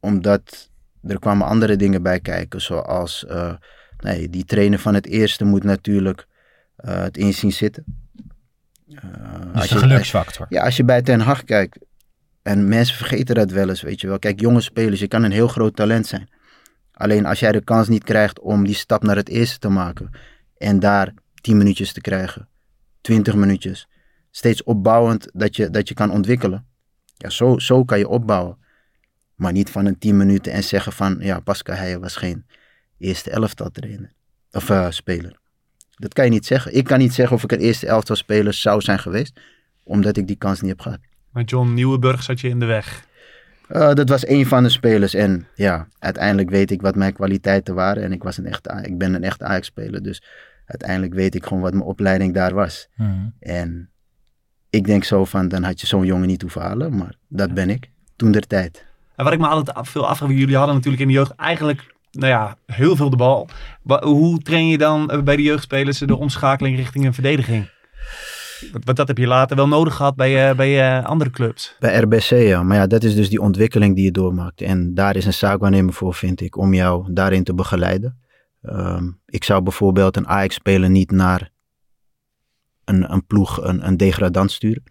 [0.00, 0.70] Omdat
[1.02, 3.54] er kwamen andere dingen bij kijken, zoals, eh,
[3.98, 6.26] nee, die trainer van het eerste moet natuurlijk
[6.76, 7.84] eh, het inzien zitten.
[8.88, 10.46] Eh, Dus de geluksfactor.
[10.48, 11.78] ja, als je bij Ten Hag kijkt,
[12.42, 14.18] en mensen vergeten dat wel eens, weet je wel.
[14.18, 16.28] Kijk, jonge spelers, je kan een heel groot talent zijn.
[16.92, 20.10] Alleen als jij de kans niet krijgt om die stap naar het eerste te maken
[20.56, 21.12] en daar
[21.42, 22.48] 10 minuutjes te krijgen,
[23.00, 23.88] 20 minuutjes,
[24.30, 26.66] steeds opbouwend dat je, dat je kan ontwikkelen.
[27.16, 28.56] Ja, zo, zo kan je opbouwen.
[29.34, 32.46] Maar niet van een 10 minuten en zeggen van, ja, Pascal Heijen was geen
[32.98, 34.12] eerste elftal trainer
[34.52, 35.40] of eh, speler.
[35.96, 36.74] Dat kan je niet zeggen.
[36.76, 39.40] Ik kan niet zeggen of ik een eerste elftal speler zou zijn geweest,
[39.84, 40.98] omdat ik die kans niet heb gehad.
[41.30, 43.06] Maar John Nieuwenburg zat je in de weg.
[43.68, 45.14] Eh, dat was een van de spelers.
[45.14, 48.02] En ja, uiteindelijk weet ik wat mijn kwaliteiten waren.
[48.02, 50.02] En ik, was een echte, A- ik ben een echte Ajax-speler.
[50.02, 50.22] Dus
[50.72, 52.88] uiteindelijk weet ik gewoon wat mijn opleiding daar was.
[52.96, 53.28] Mhm.
[53.40, 53.90] En
[54.70, 56.96] ik denk zo van, dan had je zo'n jongen niet hoeven halen.
[56.96, 57.90] Maar dat ben ik.
[58.16, 58.84] Toen der tijd.
[59.16, 62.32] En wat ik me altijd veel afvraag, jullie hadden natuurlijk in de jeugd eigenlijk, nou
[62.32, 63.48] ja, heel veel de bal.
[64.00, 67.70] Hoe train je dan eh, bij de jeugdspelers de omschakeling richting een verdediging?
[68.72, 71.76] Want want dat heb je later wel nodig gehad bij, eh, bij eh, andere clubs.
[71.78, 72.62] Bij RBC, ja.
[72.62, 74.60] Maar ja, dat is dus die ontwikkeling die je doormaakt.
[74.60, 78.21] En daar is een zaakwaarnemer voor, vind ik, om jou daarin te begeleiden.
[78.62, 81.50] Ehm, ik zou bijvoorbeeld een Ajax-speler niet naar
[82.84, 84.82] een, een ploeg, een, een degradant sturen.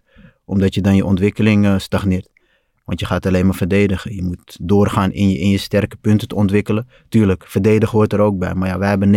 [0.46, 2.30] Omdat je dan je ontwikkeling eh, stagneert.
[2.86, 4.16] Want je gaat alleen maar verdedigen.
[4.16, 6.88] Je moet doorgaan in je, in je sterke punten te ontwikkelen.
[7.10, 8.54] Tuurlijk, verdedigen hoort er ook bij.
[8.54, 9.16] Maar ja, wij hebben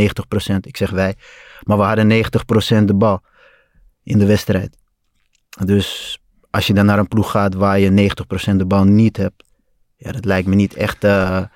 [0.52, 1.14] 90%, ik zeg wij.
[1.62, 2.24] Maar we hadden
[2.82, 3.22] 90% de bal
[4.02, 4.76] in de wedstrijd.
[5.64, 6.18] Dus
[6.50, 8.10] als je dan naar een ploeg gaat waar je
[8.52, 9.44] 90% de bal niet hebt.
[9.96, 11.48] Ja, dat lijkt me niet echt eh, qua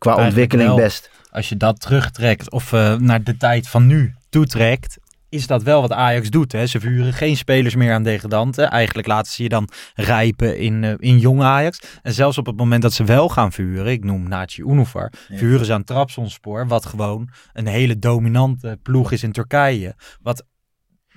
[0.00, 0.76] Eigenlijk ontwikkeling wel.
[0.76, 1.10] best.
[1.36, 5.80] Als je dat terugtrekt of eh, naar de tijd van nu toetrekt, is dat wel
[5.80, 6.52] wat Ajax doet.
[6.52, 6.66] Hè?
[6.66, 8.70] Ze vuren geen spelers meer aan degradanten.
[8.70, 11.80] Eigenlijk laten ze je dan rijpen in, eh, in jong Ajax.
[12.02, 15.66] En zelfs op het moment dat ze wel gaan vuren, ik noem Naci Unuvar, vuren
[15.66, 19.94] ze aan Trabzonspor, wat gewoon een hele dominante ploeg is in Turkije.
[20.22, 20.46] Wat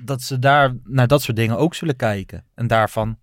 [0.04, 2.46] dat ze daar naar dat soort dingen ook zullen kijken.
[2.56, 3.20] En daarvan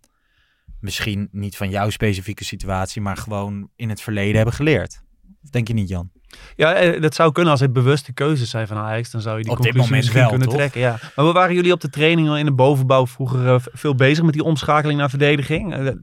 [0.81, 5.03] misschien niet van jouw specifieke situatie, maar gewoon in het verleden hebben geleerd.
[5.43, 6.11] Of Denk je niet, Jan?
[6.57, 9.11] Ja, eh, dat zou kunnen als het bewuste keuzes zijn van Ajax.
[9.11, 10.57] Dan zou je die Op dit conclusie moment misschien wel, kunnen toch?
[10.57, 10.81] trekken.
[10.81, 10.99] Ja.
[11.25, 14.33] Maar waren jullie op de training al in de bovenbouw vroeger eh, veel bezig met
[14.33, 15.75] die omschakeling naar verdediging?
[15.75, 15.95] Eh,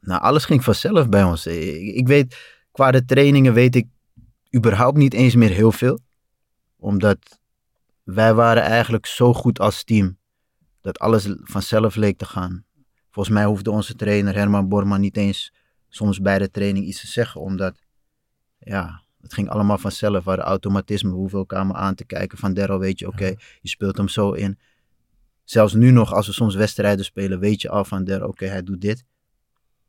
[0.00, 1.46] Nou, alles ging vanzelf bij ons.
[1.46, 2.36] Ik, ik weet,
[2.72, 3.86] qua de trainingen weet ik
[4.56, 5.98] überhaupt niet eens meer heel veel.
[6.76, 7.18] Omdat
[8.02, 10.18] wij waren eigenlijk zo goed als team.
[10.80, 12.64] Dat alles vanzelf leek te gaan.
[13.10, 15.52] Volgens mij hoefde onze trainer Herman Borman niet eens
[15.94, 17.40] soms bij de training iets te zeggen.
[17.40, 17.78] Omdat,
[18.58, 20.24] ja, het ging allemaal vanzelf.
[20.24, 21.10] Hadden automatisme.
[21.10, 22.38] We hoeven elkaar maar aan te kijken.
[22.38, 23.26] Van Daryl weet je, oké,
[23.60, 24.58] je speelt hem zo in.
[25.44, 28.62] Zelfs nu nog, als we soms wedstrijden spelen, weet je al van Daryl, oké, hij
[28.62, 29.04] doet dit.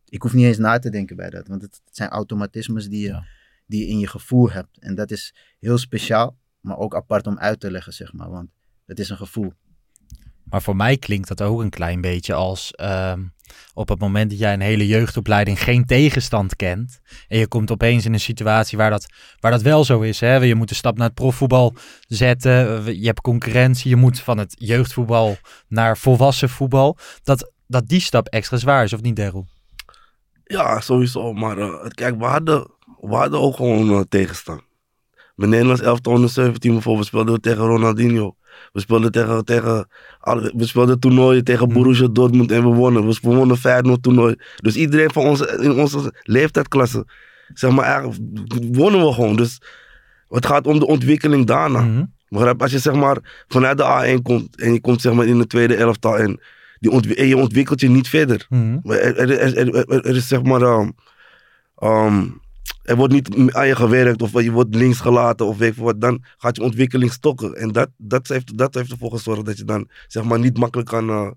[0.10, 1.48] Ik hoef niet eens na te denken bij dat.
[1.48, 3.24] Want het, het zijn automatismes die je,
[3.66, 4.80] die je in je gevoel hebt.
[4.80, 8.30] En dat is heel speciaal, maar ook apart om uit te leggen, zeg maar.
[8.30, 8.50] Want
[8.86, 9.54] het is een gevoel.
[10.50, 13.22] Maar voor mij klinkt dat ook een klein beetje als ehm,
[13.74, 17.00] op het moment dat jij een hele jeugdopleiding geen tegenstand kent.
[17.28, 19.06] En je komt opeens in een situatie waar dat,
[19.40, 20.20] waar dat wel zo is.
[20.20, 20.36] Hè?
[20.36, 21.74] Je moet de stap naar het profvoetbal
[22.08, 22.86] zetten.
[23.00, 23.90] Je hebt concurrentie.
[23.90, 26.98] Je moet van het jeugdvoetbal naar volwassen voetbal.
[27.24, 29.48] Dat, dat die stap extra zwaar is, of niet, Daryl?
[30.44, 31.34] Ja, sowieso.
[31.34, 34.62] Maar uh, kijk, we hadden, we hadden ook gewoon uh, tegenstand.
[35.36, 38.36] Mijn Nederlands 11 17 bijvoorbeeld speelden we tegen Ronaldinho.
[38.72, 39.88] We speelden tegen, tegen
[40.56, 43.08] we speelden toernooien tegen Borussia Dortmund en we wonnen.
[43.08, 43.62] We wonnen 5-0
[44.02, 44.36] toernooi.
[44.56, 47.06] Dus iedereen van onze, in onze leeftijdsklasse,
[47.54, 48.06] zeg maar,
[48.72, 49.36] wonnen we gewoon.
[49.36, 49.62] Dus
[50.30, 51.82] het gaat om de ontwikkeling daarna.
[51.82, 52.54] Mm -hmm.
[52.58, 55.48] Als je zeg maar vanuit de A1 komt en je komt zeg maar in de
[55.48, 56.40] tweede elftal en,
[56.80, 58.46] die en je ontwikkelt je niet verder.
[58.50, 58.92] Mm -hmm.
[58.92, 60.62] er, er, er, er, is zeg maar...
[60.62, 60.94] Um,
[61.84, 62.44] um,
[62.86, 66.02] er wordt niet aan je gewerkt of je wordt links gelaten of weet je wat,
[66.02, 67.54] dan gaat je ontwikkeling stokken.
[67.54, 70.90] En dat, dat, heeft, dat heeft ervoor gezorgd dat je dan zeg maar niet makkelijk
[70.90, 71.32] kan, uh,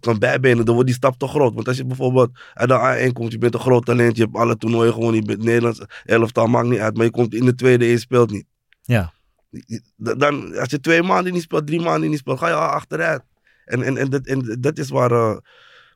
[0.00, 0.64] kan bijbenen.
[0.64, 1.54] Dan wordt die stap te groot.
[1.54, 4.36] Want als je bijvoorbeeld uit de A1 komt, je bent een groot talent, je hebt
[4.36, 6.96] alle toernooien gewoon, je bent Nederlands elftal, maakt niet uit.
[6.96, 8.46] Maar je komt in de tweede en je speelt niet.
[8.82, 9.12] Ja.
[9.96, 13.22] Dan, als je twee maanden niet speelt, drie maanden niet speelt, ga je al achteruit.
[13.64, 15.36] En, en, en, dat, en dat is waar, uh,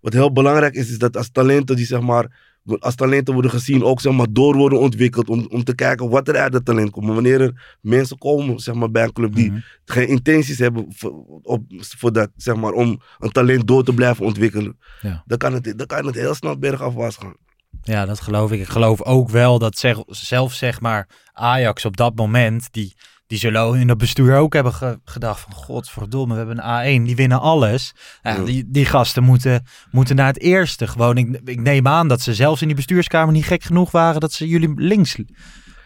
[0.00, 3.84] wat heel belangrijk is, is dat als talenten die zeg maar als talenten worden gezien,
[3.84, 5.28] ook zeg maar, door worden ontwikkeld.
[5.28, 7.06] Om, om te kijken wat er uit het talent komt.
[7.06, 9.64] Maar wanneer er mensen komen zeg maar, bij een club die mm -hmm.
[9.84, 14.24] geen intenties hebben voor, op, voor dat, zeg maar, om een talent door te blijven
[14.24, 14.78] ontwikkelen.
[15.00, 15.22] Ja.
[15.26, 17.36] Dan, kan het, dan kan het heel snel bergafwaarts gaan.
[17.82, 18.60] Ja, dat geloof ik.
[18.60, 22.94] Ik geloof ook wel dat zeg, zelf zeg maar Ajax op dat moment, die,
[23.32, 27.06] die zullen in het bestuur ook hebben ge gedacht van godverdomme, we hebben een A1,
[27.06, 27.94] die winnen alles.
[28.22, 28.44] Ja, ja.
[28.44, 30.86] Die, die gasten moeten, moeten naar het eerste.
[30.86, 34.20] Gewoon, ik, ik neem aan dat ze zelfs in die bestuurskamer niet gek genoeg waren
[34.20, 35.16] dat ze jullie links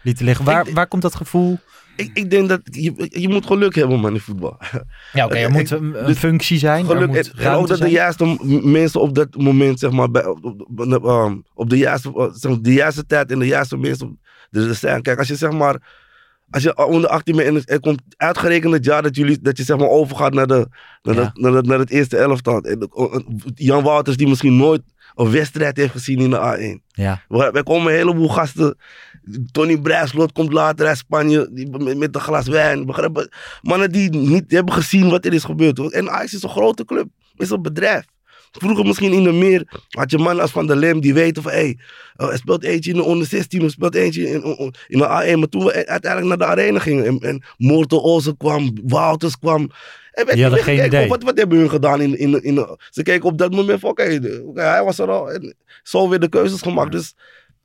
[0.03, 0.45] lieten liggen.
[0.45, 1.59] Waar, waar komt dat gevoel?
[1.95, 4.57] Ik, ik denk dat je, je moet geluk hebben man in voetbal.
[5.13, 6.85] Ja, oké, er Ik- moet een, dus functie zijn.
[6.85, 10.25] Geluk moet en, ruimte ook dat de juiste mensen op dat moment, zeg maar, bij,
[10.25, 14.19] op, op, op- de, juiste, zeg maar, de juiste tijd en de juiste mensen
[14.51, 15.01] er zijn.
[15.01, 16.05] Kijk, als je zeg maar,
[16.49, 19.57] als je onder 18 bent en het- er komt uitgerekend het jaar dat, jullie, dat
[19.57, 20.67] je zeg maar overgaat naar, de,
[21.01, 21.31] naar, Ja.
[21.33, 22.61] de, naar, de- naar het eerste elftal.
[22.61, 24.81] En de- uh, Jan Wouters die misschien nooit
[25.15, 26.83] een wedstrijd heeft gezien in de A1.
[26.87, 28.77] Ja, We- Wij komen een heleboel gasten.
[29.51, 32.85] Tony Brijslot komt later uit Spanje die, met, een glas wijn.
[32.85, 33.35] Begrijp?
[33.61, 35.91] Mannen die niet hebben gezien wat er is gebeurd.
[35.93, 37.07] En Ajax is een grote club.
[37.35, 38.05] is een bedrijf.
[38.51, 41.51] Vroeger misschien in de meer had je mannen als Van der Lem die weten van
[41.51, 41.77] hé, hey,
[42.15, 45.37] oh, er speelt eentje in de onder 16, er speelt eentje in, in de A1.
[45.37, 49.71] Maar toen we uiteindelijk naar de arena gingen en, en Morten Olsen kwam, Wouters kwam.
[50.11, 51.07] En werd Die hadden niet geen idee.
[51.07, 54.19] Wat, wat hebben hun gedaan in, in, in, Ze keken op dat moment van oké,
[54.53, 55.31] hij was er al.
[55.31, 56.91] En zo weer de keuzes gemaakt.
[56.91, 57.13] Dus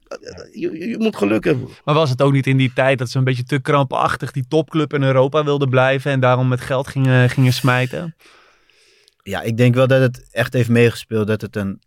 [0.09, 1.68] eh, je, je, je moet geluk hebben.
[1.85, 4.45] Maar was het ook niet in die tijd dat ze een beetje te krampachtig die
[4.49, 8.14] topclub in Europa wilden blijven en daarom met geld gingen, gingen smijten?
[9.22, 11.82] Ja, ik denk wel dat het echt heeft meegespeeld dat het een,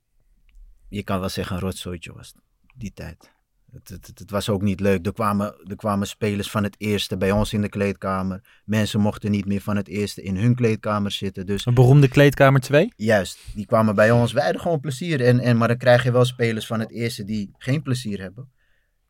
[0.89, 2.33] je kan wel zeggen, een rotzooitje was.
[2.75, 3.33] Die tijd.
[3.71, 5.05] Het, het, het, het was ook niet leuk.
[5.05, 8.61] Er kwamen, er kwamen spelers van het eerste bij ons in de kleedkamer.
[8.65, 11.45] Mensen mochten niet meer van het eerste in hun kleedkamer zitten.
[11.45, 12.93] Dus een beroemde kleedkamer 2.
[12.95, 14.31] juist, die kwamen bij ons.
[14.31, 15.21] Wij hadden gewoon plezier.
[15.21, 18.51] En, en, maar dan krijg je wel spelers van het eerste die geen plezier hebben.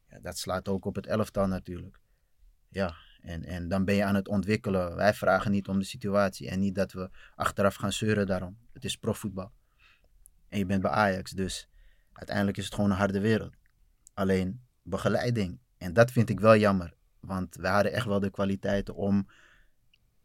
[0.09, 1.99] Ja, dat slaat ook op het elftal natuurlijk.
[2.69, 4.95] Ja, en, en dan ben je aan het ontwikkelen.
[4.95, 6.49] Wij vragen niet om de situatie.
[6.49, 8.57] En niet dat we achteraf gaan zeuren daarom.
[8.73, 9.51] Het is profvoetbal.
[10.49, 11.31] En je bent bij Ajax.
[11.31, 11.69] Dus
[12.13, 13.55] uiteindelijk is het gewoon een harde wereld.
[14.13, 15.59] Alleen begeleiding.
[15.77, 16.93] En dat vind ik wel jammer.
[17.19, 19.27] Want wij hadden echt wel de kwaliteiten om...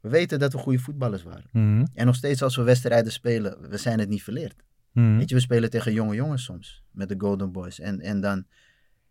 [0.00, 1.48] We weten dat we goede voetballers waren.
[1.52, 1.86] Mhm.
[1.94, 4.62] En nog steeds als we wedstrijden spelen, we zijn het niet verleerd.
[4.92, 5.16] Mhm.
[5.16, 6.82] Weet je, we spelen tegen jonge jongens soms.
[6.90, 7.80] Met de Golden Boys.
[7.80, 8.46] En, en dan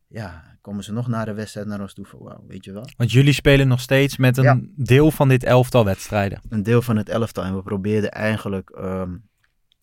[0.10, 2.06] ja, komen ze nog naar de wedstrijd naar ons toe.
[2.06, 2.90] Van, wauw, weet je wel.
[2.98, 4.60] Want jullie spelen nog steeds met een Ja.
[4.76, 6.42] deel van dit elftal wedstrijden.
[6.50, 7.44] Een deel van het elftal.
[7.44, 9.18] En we probeerden eigenlijk ehm,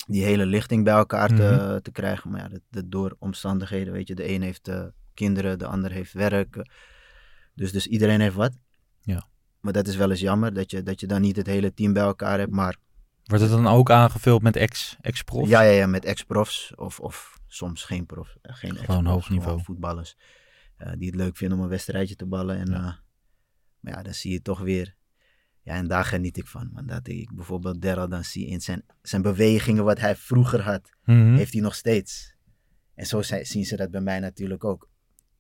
[0.07, 1.35] die hele lichting bij elkaar te,
[1.69, 1.81] Mhm.
[1.81, 2.31] te krijgen.
[2.31, 4.15] Maar ja, dat, dat door omstandigheden, weet je.
[4.15, 4.85] De een heeft eh,
[5.15, 6.67] kinderen, de ander heeft werk.
[7.55, 8.53] Dus, dus iedereen heeft wat.
[9.01, 9.27] Ja.
[9.61, 11.93] Maar dat is wel eens jammer, dat je, dat je dan niet het hele team
[11.93, 12.53] bij elkaar hebt.
[12.53, 12.77] Maar
[13.25, 15.49] Wordt het dan ook aangevuld met ex- ex-prof?
[15.49, 19.63] Ja, ja, ja, met ex-profs of, of soms geen prof, eh, geen Gewoon hoog niveau.
[19.63, 20.17] voetballers
[20.77, 22.57] eh, die het leuk vinden om een wedstrijdje te ballen.
[22.59, 22.95] En, eh,
[23.81, 24.97] maar ja, dan zie je toch weer.
[25.63, 26.71] Ja, en daar geniet ik van.
[26.73, 30.91] Want dat ik bijvoorbeeld Daryl dan zie in zijn, zijn bewegingen, wat hij vroeger had,
[31.05, 31.35] Mhm.
[31.35, 32.35] heeft hij nog steeds.
[32.95, 34.89] En zo zijn- zien ze dat bij mij natuurlijk ook.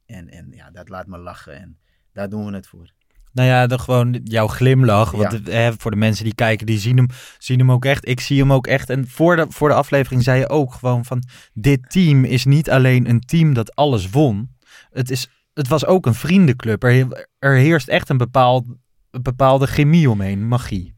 [0.07, 1.61] En, en ja, dat laat me lachen.
[1.61, 1.79] En
[2.12, 2.92] daar doen we het voor.
[3.37, 5.11] Nou ja, dan gewoon jouw glimlach.
[5.11, 5.53] Want Ja.
[5.53, 7.07] hè, voor de mensen die kijken, die zien hem,
[7.38, 8.09] zien hem ook echt.
[8.09, 8.90] Ik zie hem ook echt.
[8.90, 11.22] En voor de, voor de aflevering zei je ook gewoon van...
[11.55, 14.51] Dit team is niet alleen een team dat alles won.
[14.92, 16.83] Het, is, het was ook een vriendenclub.
[16.83, 18.66] Er, er heerst echt een, bepaald,
[19.11, 20.94] een bepaalde chemie omheen, magie.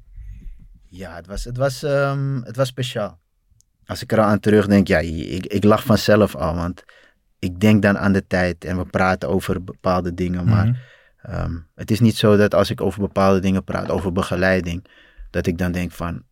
[0.85, 3.18] Ja, het was, het was, ehm, het was speciaal.
[3.87, 6.55] Als ik er aan terugdenk, ja, ik, ik lach vanzelf al.
[6.55, 6.85] Want
[7.38, 10.44] ik denk dan aan de tijd en we praten over bepaalde dingen.
[10.44, 10.74] Maar Mhm.
[11.22, 14.85] Ehm, het is niet zo dat als ik over bepaalde dingen praat, over begeleiding,
[15.31, 16.22] dat ik dan denk van,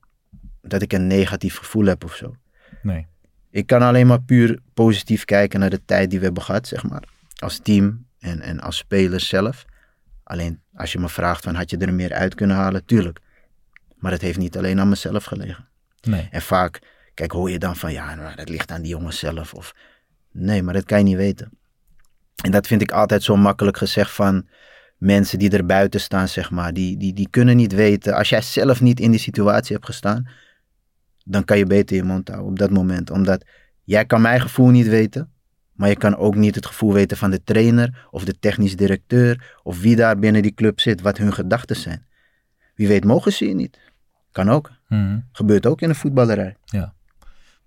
[0.62, 2.36] dat ik een negatief gevoel heb of zo.
[2.82, 3.06] Nee.
[3.50, 6.82] Ik kan alleen maar puur positief kijken naar de tijd die we hebben gehad, zeg
[6.82, 7.02] maar.
[7.36, 9.64] Als team en, en als speler zelf.
[10.22, 13.20] Alleen als je me vraagt van had je er meer uit kunnen halen, tuurlijk.
[13.96, 15.68] Maar het heeft niet alleen aan mezelf gelegen.
[16.00, 16.28] Nee.
[16.30, 16.80] En vaak,
[17.14, 19.54] kijk, hoor je dan van ja, nou, dat ligt aan die jongens zelf.
[19.54, 19.74] Of
[20.32, 21.50] nee, maar dat kan je niet weten.
[22.44, 24.48] En dat vind ik altijd zo makkelijk gezegd van
[24.96, 26.72] mensen die er buiten staan, zeg maar.
[26.72, 28.14] Die, die, die kunnen niet weten.
[28.14, 30.28] Als jij zelf niet in die situatie hebt gestaan,
[31.24, 33.10] dan kan je beter je mond houden op dat moment.
[33.10, 33.44] Omdat
[33.84, 35.30] jij kan mijn gevoel niet weten,
[35.72, 39.54] maar je kan ook niet het gevoel weten van de trainer of de technisch directeur
[39.62, 42.06] of wie daar binnen die club zit, wat hun gedachten zijn.
[42.74, 43.78] Wie weet mogen ze je niet.
[44.32, 44.70] Kan ook.
[44.88, 45.18] Mhm.
[45.32, 46.56] Gebeurt ook in de voetballerij.
[46.64, 46.94] Ja.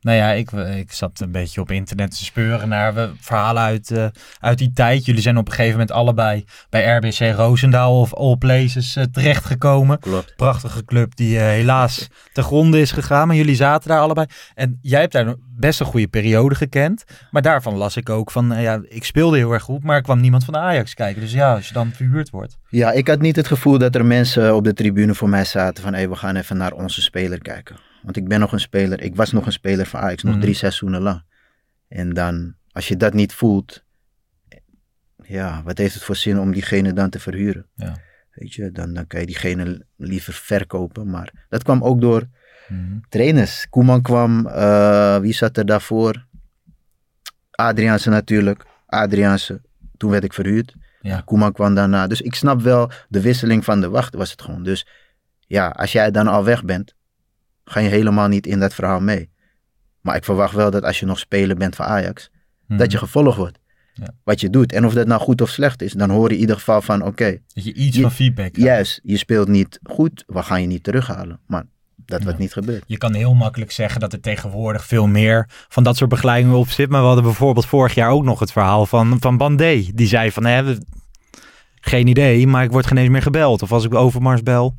[0.01, 4.05] Nou ja, ik, ik zat een beetje op internet te speuren naar verhalen uit, eh,
[4.39, 5.05] uit die tijd.
[5.05, 9.99] Jullie zijn op een gegeven moment allebei bij RBC Roosendaal of All Places eh, terechtgekomen.
[9.99, 10.33] Klopt.
[10.35, 13.27] Prachtige club die eh, helaas te gronde is gegaan.
[13.27, 14.27] Maar jullie zaten daar allebei.
[14.55, 17.03] En jij hebt daar best een goede periode gekend.
[17.31, 20.19] Maar daarvan las ik ook van, ja, ik speelde heel erg goed, maar er kwam
[20.19, 21.21] niemand van de Ajax kijken.
[21.21, 22.57] Dus ja, als je dan verhuurd wordt.
[22.69, 25.83] Ja, ik had niet het gevoel dat er mensen op de tribune voor mij zaten
[25.83, 27.88] van hé, we gaan even naar onze speler kijken.
[28.03, 30.41] Want ik ben nog een speler, ik was nog een speler van Ajax, nog Mhm.
[30.43, 31.23] drie seizoenen lang.
[31.87, 33.83] En dan, als je dat niet voelt,
[35.23, 37.65] ja, wat heeft het voor zin om diegene dan te verhuren?
[37.75, 37.97] Ja.
[38.31, 41.09] Weet je, dan, dan kan je diegene liever verkopen.
[41.09, 42.27] Maar dat kwam ook door
[42.67, 42.97] Mhm.
[43.09, 43.67] trainers.
[43.69, 46.25] Koeman kwam, eh, wie zat er daarvoor?
[47.51, 48.65] Adriaanse natuurlijk.
[48.85, 49.61] Adriaanse,
[49.97, 50.73] toen werd ik verhuurd.
[51.01, 51.21] Ja.
[51.21, 52.07] Koeman kwam daarna.
[52.07, 54.63] Dus ik snap wel de wisseling van de wacht was het gewoon.
[54.63, 54.87] Dus
[55.39, 56.95] ja, als jij dan al weg bent,
[57.71, 59.29] ga je helemaal niet in dat verhaal mee.
[60.01, 62.29] Maar ik verwacht wel dat als je nog speler bent van Ajax,
[62.67, 63.59] dat je gevolgd wordt.
[63.93, 64.07] Ja.
[64.23, 64.73] Wat je doet.
[64.73, 67.01] En of dat nou goed of slecht is, dan hoor je in ieder geval van
[67.05, 67.37] oké.
[67.53, 68.69] Dat je iets je- van feedback krijgt.
[68.71, 71.39] Juist, je speelt niet goed, we gaan je niet terughalen.
[71.47, 71.63] Maar
[71.95, 72.83] dat wordt niet gebeurd.
[72.87, 76.69] Je kan heel makkelijk zeggen dat er tegenwoordig veel meer van dat soort begeleidingen op
[76.69, 76.89] zit.
[76.89, 79.85] Maar we hadden bijvoorbeeld vorig jaar ook nog het verhaal van, van Bandé.
[79.93, 80.75] Die zei van, hè,
[81.81, 83.61] geen idee, maar ik word geen eens meer gebeld.
[83.61, 84.75] Of als ik Overmars bel.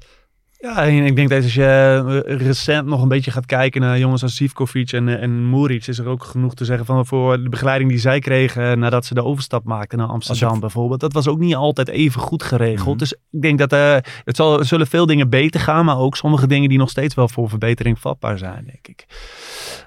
[0.62, 3.98] Ja, en ik denk dat als je eh, recent nog een beetje gaat kijken naar
[3.98, 7.42] jongens als Zivkovic en, eh, en Muric, is er ook genoeg te zeggen van voor
[7.42, 11.00] de begeleiding die zij kregen nadat ze de overstap maakten naar Amsterdam bijvoorbeeld.
[11.00, 12.88] Dat was ook niet altijd even goed geregeld.
[12.88, 12.98] Mhm.
[12.98, 16.46] Dus ik denk dat eh, het zal, zullen veel dingen beter gaan, maar ook sommige
[16.46, 19.04] dingen die nog steeds wel voor verbetering vatbaar zijn, denk ik.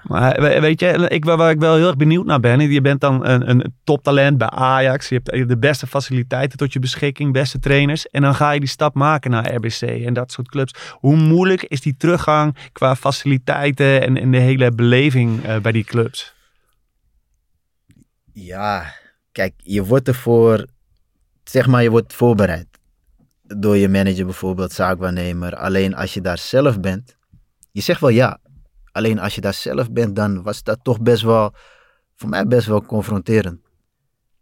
[0.03, 2.81] Maar we- weet je, ik, waar waar ik wel heel erg benieuwd naar ben, je
[2.81, 6.79] bent dan een, een toptalent bij Ajax, je hebt eh, de beste faciliteiten tot je
[6.79, 10.47] beschikking, beste trainers, en dan ga je die stap maken naar RBC en dat soort
[10.49, 10.61] clubs.
[10.91, 15.83] Hoe moeilijk is die teruggang qua faciliteiten en, en de hele beleving eh, bij die
[15.83, 16.33] clubs?
[18.33, 18.93] Ja,
[19.31, 20.65] kijk, je wordt ervoor,
[21.43, 22.67] zeg maar, je wordt voorbereid.
[23.41, 25.55] Door je manager bijvoorbeeld, zaakwaarnemer.
[25.55, 27.17] Alleen als je daar zelf bent,
[27.71, 28.39] je zegt wel ja.
[28.91, 31.53] Alleen als je daar zelf bent, dan was dat toch best wel,
[32.15, 33.59] voor mij best wel confronterend.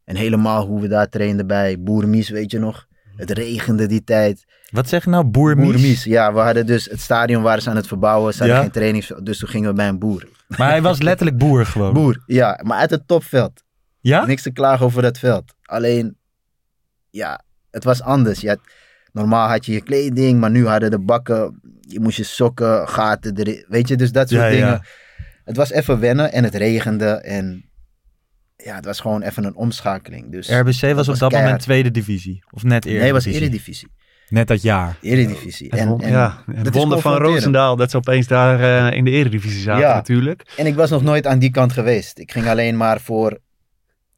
[0.03, 2.87] En helemaal hoe we daar trainden bij Boermies, weet je nog.
[3.15, 4.45] Het regende die tijd.
[4.69, 5.71] Wat zeg je nou, boermies?
[5.71, 6.33] Boermies, ja.
[6.33, 8.33] We hadden dus het stadion waren ze aan het verbouwen.
[8.33, 8.61] Ze hadden Ja.
[8.63, 10.27] geen trainings, dus toen gingen we bij een boer.
[10.47, 11.93] Maar hij was letterlijk boer gewoon.
[11.93, 12.59] Boer, ja.
[12.63, 13.63] Maar uit het topveld.
[13.99, 14.25] Ja?
[14.25, 15.53] Niks te klagen over dat veld.
[15.61, 16.17] Alleen,
[17.09, 18.39] ja, het was anders.
[18.41, 18.59] Je had,
[19.11, 23.37] normaal had je je kleding, maar nu hadden de bakken, je moest je sokken, gaten
[23.37, 23.65] erin.
[23.67, 24.53] Weet je, dus dat soort Ja, ja.
[24.53, 24.81] dingen.
[25.45, 27.70] Het was even wennen en het regende en
[28.63, 30.31] ja, het was gewoon even een omschakeling.
[30.31, 32.43] Dus RBC was op dat moment tweede divisie.
[32.51, 33.01] Of net eerder.
[33.01, 33.87] Nee, het was Eredivisie.
[34.29, 34.97] Net dat jaar.
[35.01, 35.67] Eredivisie.
[35.69, 37.17] Het En, en ja, het wonder van.
[37.17, 39.93] Roosendaal dat ze opeens daar eh, in de eredivisie zaten Ja.
[39.93, 40.53] natuurlijk.
[40.57, 42.19] En ik was nog nooit aan die kant geweest.
[42.19, 43.39] Ik ging alleen maar voor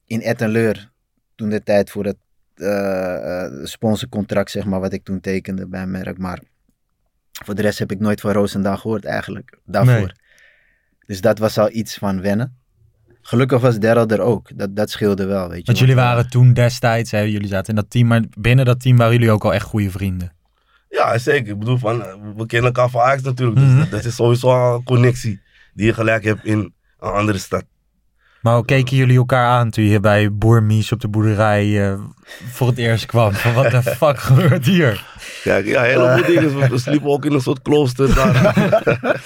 [0.05, 0.91] in Ettenleur
[1.35, 2.17] toen de tijd voor het
[2.55, 6.17] eh, eh, sponsorcontract, zeg maar, wat ik toen tekende bij merk.
[6.17, 6.39] Maar
[7.45, 9.95] voor de rest heb ik nooit van Roosendaal gehoord eigenlijk, daarvoor.
[9.95, 10.11] Nee.
[11.05, 12.57] Dus dat was al iets van wennen.
[13.25, 14.49] Gelukkig was Daryl er ook.
[14.57, 15.65] Dat, dat scheelde wel, weet je.
[15.65, 18.97] Want jullie waren toen destijds, hè, jullie zaten in dat team, maar binnen dat team
[18.97, 20.31] waren jullie ook al echt goede vrienden.
[20.89, 21.51] Ja, zeker.
[21.51, 21.97] Ik bedoel, van,
[22.35, 23.59] we kennen elkaar van Ajax natuurlijk.
[23.59, 23.77] Dus Mhm.
[23.79, 25.41] dat, dat is sowieso al een connectie
[25.73, 27.63] die je gelijk hebt in een andere stad.
[28.43, 31.99] Maar hoe keken jullie elkaar aan toen je bij Boer Mies op de boerderij eh,
[32.51, 33.33] voor het eerst kwam?
[33.33, 35.05] Van wat de fuck gebeurt hier?
[35.43, 36.57] Kijk, ja, heel veel dingen.
[36.69, 38.33] We- sliepen ook in een soort klooster daar.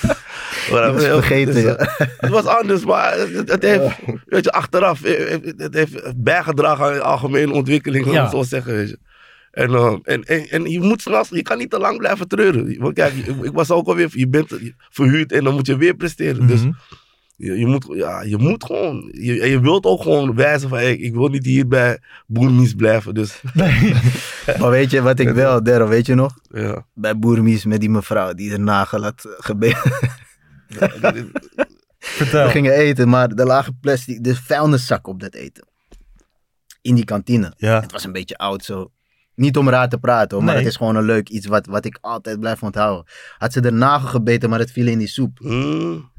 [0.72, 1.76] Maar Dat was heel- vergeten, dus, ja.
[1.76, 3.96] eh, Het was anders, maar het, het heeft,
[4.26, 8.22] weet je, achteraf, eh, het heeft bijgedragen aan de algemene ontwikkeling, om Ja.
[8.22, 9.00] het zo te zeggen, weet je.
[9.52, 12.76] En, eh, en, en, en je moet s'nachts, je kan niet te lang blijven treuren.
[12.80, 14.52] Want kijk, ik, ik was ook alweer, je bent
[14.90, 16.48] verhuurd en dan moet je weer presteren.
[16.48, 16.72] Dus Mhm.
[17.38, 20.78] Je, je, moet, ja, je moet gewoon, je, en je wilt ook gewoon wijzen van,
[20.78, 23.14] hey, ik wil niet hier bij Boermies blijven.
[23.14, 23.42] Dus,
[24.60, 26.38] Maar weet je wat ik wel, Daryl, weet je nog?
[26.52, 26.86] ja.
[26.94, 29.92] Bij Boermies met die mevrouw die de nagel had gebeten.
[32.00, 32.46] Vertel.
[32.46, 35.68] We gingen eten, maar er lagen plastic, de vuilniszak op dat eten.
[36.82, 37.54] In die kantine.
[37.58, 37.82] Ja.
[37.82, 38.92] Het was een beetje oud zo.
[39.36, 40.64] Niet om raar te praten hoor, maar Nee.
[40.64, 43.06] het is gewoon een leuk iets wat, wat ik altijd blijf onthouden.
[43.38, 45.40] Had ze de nagel gebeten, maar het viel in die soep.
[45.42, 46.12] Mm,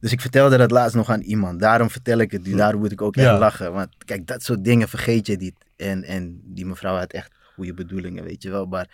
[0.00, 1.60] Dus ik vertelde dat laatst nog aan iemand.
[1.60, 2.54] Daarom vertel ik het nu.
[2.56, 3.72] Daarom moet ik ook echt lachen.
[3.72, 5.54] Want kijk, dat soort dingen vergeet je niet.
[5.76, 8.66] En, en die mevrouw had echt goede bedoelingen, weet je wel.
[8.66, 8.88] Maar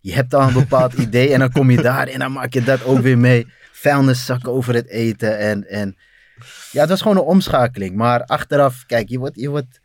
[0.00, 2.62] je hebt al een bepaald idee en dan kom je daar en dan maak je
[2.62, 3.46] dat ook weer mee.
[3.72, 5.68] Vuilniszakken over het eten en...
[5.68, 5.96] en
[6.72, 7.96] ja, het was gewoon een omschakeling.
[7.96, 9.40] Maar achteraf, kijk, je wordt...
[9.40, 9.80] Je, wordt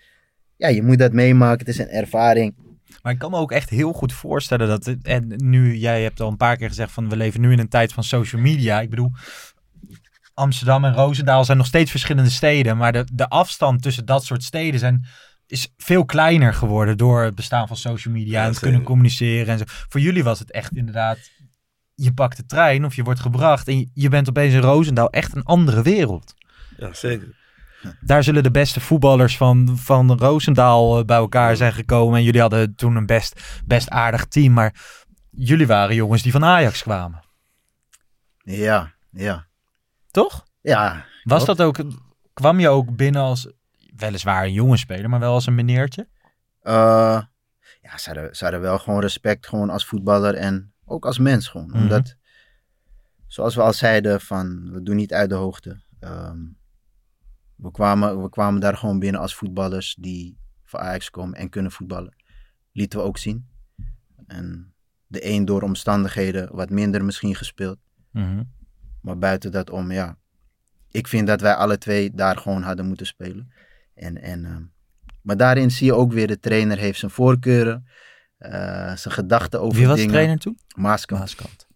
[0.55, 1.60] ja, je moet dat meemaken.
[1.60, 2.55] Het is een ervaring.
[3.01, 6.20] Maar ik kan me ook echt heel goed voorstellen dat, het- en nu, jij hebt
[6.20, 8.82] al een paar keer gezegd van we leven nu in een tijd van social media.
[8.82, 9.12] Ik bedoel,
[10.39, 14.43] Amsterdam en Roosendaal zijn nog steeds verschillende steden, maar de, de afstand tussen dat soort
[14.43, 15.05] steden zijn,
[15.47, 19.47] is veel kleiner geworden door het bestaan van social media Ja, en het kunnen communiceren
[19.47, 19.63] en zo.
[19.67, 21.17] Voor jullie was het echt inderdaad,
[21.95, 25.09] je pakt de trein of je wordt gebracht en je, je bent opeens in Roosendaal
[25.09, 26.33] echt een andere wereld.
[26.77, 27.37] ja, zeker.
[28.01, 32.17] Daar zullen de beste voetballers van, van Roosendaal eh, bij elkaar zijn gekomen.
[32.17, 34.53] En jullie hadden toen een best, best aardig team.
[34.53, 34.73] Maar
[35.29, 37.23] jullie waren jongens die van Ajax kwamen.
[38.43, 39.49] Ja, ja.
[40.12, 40.45] Toch?
[40.62, 41.05] Ja.
[41.24, 41.57] Was klopt.
[41.60, 41.93] dat ook,
[42.34, 43.51] kwam je ook binnen als,
[43.95, 46.07] weliswaar een jonge speler, maar wel als een meneertje?
[46.62, 47.22] Eh,
[47.82, 51.47] ja, ze hadden, ze hadden wel gewoon respect gewoon als voetballer en ook als mens
[51.47, 51.68] gewoon.
[51.68, 51.78] Mhm.
[51.78, 52.16] Omdat,
[53.28, 55.82] zoals we al zeiden, van, we doen niet uit de hoogte.
[55.99, 56.39] Ehm,
[57.55, 61.72] we, kwamen, we kwamen daar gewoon binnen als voetballers die voor Ajax komen en kunnen
[61.72, 62.16] voetballen.
[62.72, 63.47] Lieten we ook zien.
[64.28, 64.74] En
[65.07, 67.78] de een door omstandigheden wat minder misschien gespeeld.
[68.12, 68.43] Mhm.
[69.02, 70.18] Maar buiten dat om, ja.
[70.91, 73.52] Ik vind dat wij alle twee daar gewoon hadden moeten spelen.
[73.95, 74.62] En, en, ehm,
[75.22, 77.88] maar daarin zie je ook weer, de trainer heeft zijn voorkeuren.
[78.38, 80.58] eh, zijn gedachten over Wie was de trainer toen?
[80.76, 81.20] Maaskant.
[81.20, 81.68] Maaskant.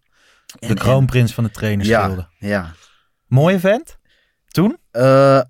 [0.58, 2.28] En- De kroonprins van de trainersgilde.
[2.38, 2.72] Ja, ja.
[3.26, 3.98] Mooie vent?
[4.46, 4.76] Toen?
[4.90, 5.40] Eh,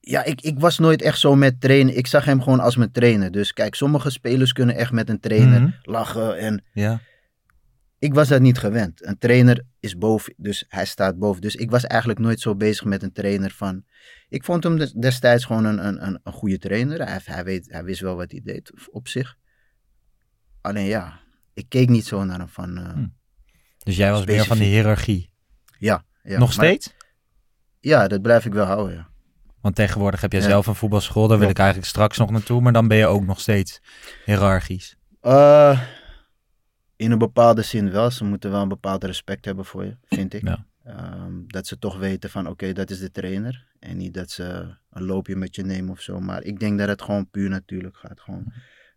[0.00, 1.96] ja, ik, ik was nooit echt zo met trainen.
[1.96, 3.30] Ik zag hem gewoon als mijn trainer.
[3.30, 5.70] Dus kijk, sommige spelers kunnen echt met een trainer Mhm.
[5.82, 6.38] lachen.
[6.38, 7.00] En Ja.
[7.98, 9.06] ik was dat niet gewend.
[9.06, 11.40] Een trainer is boven, dus hij staat boven.
[11.40, 13.84] Dus ik was eigenlijk nooit zo bezig met een trainer van...
[14.28, 17.06] Ik vond hem des- destijds gewoon een, een, een, een goede trainer.
[17.08, 19.36] Hij, hij, weet, hij wist wel wat hij deed op zich.
[20.60, 21.20] Alleen ja,
[21.54, 22.78] ik keek niet zo naar hem van...
[22.78, 23.06] eh, Hm.
[23.78, 25.30] Dus jij was meer van de hiërarchie.
[25.78, 26.38] ja, ja.
[26.38, 26.92] Nog Maar- steeds?
[27.80, 29.08] ja, dat blijf ik wel houden, ja.
[29.60, 30.46] Want tegenwoordig heb jij Ja.
[30.48, 31.28] zelf een voetbalschool.
[31.28, 32.60] Daar wil ik eigenlijk straks nog naartoe.
[32.60, 33.80] Maar dan ben je ook nog steeds
[34.24, 34.96] hiërarchisch.
[35.20, 35.80] Eh,
[36.96, 38.10] in een bepaalde zin wel.
[38.10, 40.42] Ze moeten wel een bepaald respect hebben voor je, vind ik.
[40.42, 40.66] Ja.
[40.84, 43.66] Ehm, dat ze toch weten van oké, dat is de trainer.
[43.78, 46.20] En niet dat ze een loopje met je nemen of zo.
[46.20, 48.20] Maar ik denk dat het gewoon puur natuurlijk gaat.
[48.20, 48.52] Gewoon,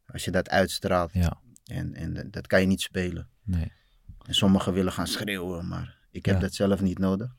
[0.05, 1.13] als je dat uitstraalt.
[1.13, 1.41] Ja.
[1.65, 3.27] En, en dat- kan je niet spelen.
[3.43, 3.71] Nee.
[4.25, 6.41] En sommigen willen gaan schreeuwen, maar ik heb Ja.
[6.41, 7.35] dat zelf niet nodig.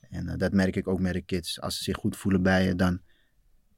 [0.00, 1.60] En eh, dat merk ik ook met de kids.
[1.60, 3.00] Als ze zich goed voelen bij je, dan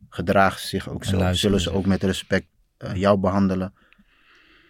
[0.08, 1.32] gedragen ze zich ook En zo.
[1.32, 1.76] Zullen ze ze.
[1.76, 2.46] ook met respect
[2.76, 3.72] eh, jou behandelen.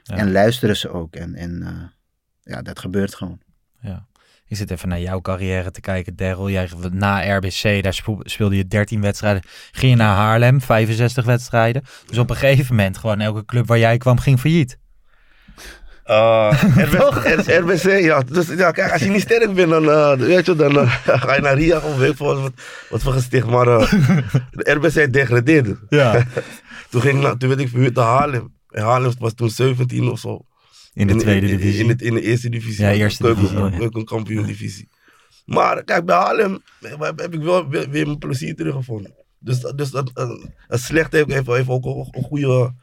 [0.04, 0.16] Ja.
[0.16, 1.14] En luisteren ze ook.
[1.14, 3.40] En, en eh, ja, dat gebeurt gewoon.
[3.80, 4.06] Ja.
[4.46, 6.50] Ik zit even naar jouw carrière te kijken, Daryl.
[6.50, 9.42] Jij na RBC, daar speelde je 13 wedstrijden.
[9.72, 11.82] Ging je naar Haarlem, 65 wedstrijden.
[12.06, 14.78] Dus op een gegeven moment, gewoon elke club waar jij kwam, ging failliet.
[16.06, 18.20] Uh, RBC, RBC, ja.
[18.20, 20.90] Dus ja, kijk, als je niet sterk bent, dan, eh, weet je, dan eh,
[21.22, 22.52] ga je naar Ria of weet ik veel wat,
[22.90, 23.46] wat voor gesticht.
[23.46, 23.64] Maar
[24.50, 25.78] de RBC degradeerde.
[25.88, 26.12] Ja.
[26.90, 28.54] toen, ging, ik naar- toen werd ik verhuurd naar Haarlem.
[28.82, 30.44] Haarlem was toen 17 of zo.
[30.92, 31.82] In de tweede in, divisie.
[31.82, 32.84] In, het- in de eerste divisie.
[32.84, 33.70] Ja, eerste divisie, ja.
[33.70, 34.88] Keukenkampioen divisie.
[35.44, 36.58] Maar kijk, bij Haarlem
[37.16, 39.14] heb ik wel weer, weer mijn plezier teruggevonden.
[39.38, 40.30] Dus, dus dat, eh,
[40.66, 42.74] het slechte heeft, heeft, ook een, een goede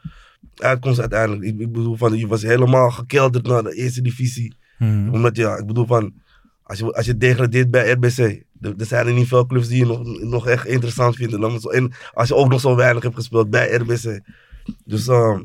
[0.56, 1.42] uitkomst uiteindelijk.
[1.44, 4.54] Ik, ik bedoel, van, je was helemaal gekelderd naar de eerste divisie.
[4.78, 5.08] Mhm.
[5.12, 6.12] Omdat ja, ik bedoel van,
[6.62, 9.78] als je, als je degradeert bij RBC, Er, er zijn er niet veel clubs die
[9.78, 11.40] je nog, nog echt interessant vinden.
[11.40, 14.20] Dan En als je ook nog zo weinig hebt gespeeld bij RBC.
[14.84, 15.38] Dus uh,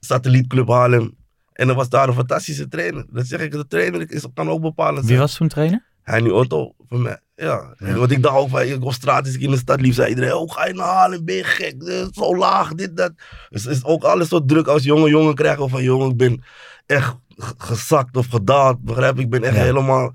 [0.00, 1.18] Satellietclub Haarlem.
[1.52, 3.04] En er was daar een fantastische trainer.
[3.10, 5.18] Dat zeg ik, de trainer is, kan ook bepalend Wie zijn.
[5.20, 5.88] was toen trainer?
[6.02, 7.20] Hij nu Otto, voor mij.
[7.36, 7.74] Ja.
[7.76, 9.92] En wat ik dacht ook, van, ik op straat, als ik in de stad liep,
[9.92, 13.12] zei iedereen, oh ga je naar Haarlem, ben je gek, Dit zo laag, dit, dat.
[13.48, 16.42] Dus het is ook alles zo druk als jonge jongen krijgen van, jongen, ik ben
[16.86, 17.14] echt
[17.58, 19.18] gezakt of gedaald, begrijp?
[19.18, 19.62] Ik ben echt Ja.
[19.62, 20.14] helemaal,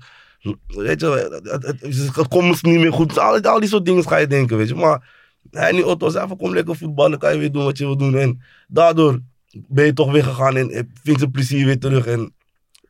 [0.66, 3.18] weet je, het, het, het, het komt niet meer goed.
[3.18, 4.74] Al, al die soort dingen ga je denken, weet je.
[4.74, 5.08] Maar
[5.50, 7.96] hij nu Otto zei van, kom lekker voetballen, kan je weer doen wat je wil
[7.96, 8.16] doen.
[8.16, 9.20] En daardoor
[9.68, 12.06] ben je toch weer gegaan en vind je plezier weer terug.
[12.06, 12.34] En,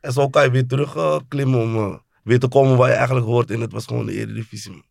[0.01, 2.95] en zo kan je weer terug eh, klimmen om eh, weer te komen waar je
[2.95, 3.51] eigenlijk hoort.
[3.51, 4.71] En het was gewoon de Eredivisie.
[4.71, 4.85] man.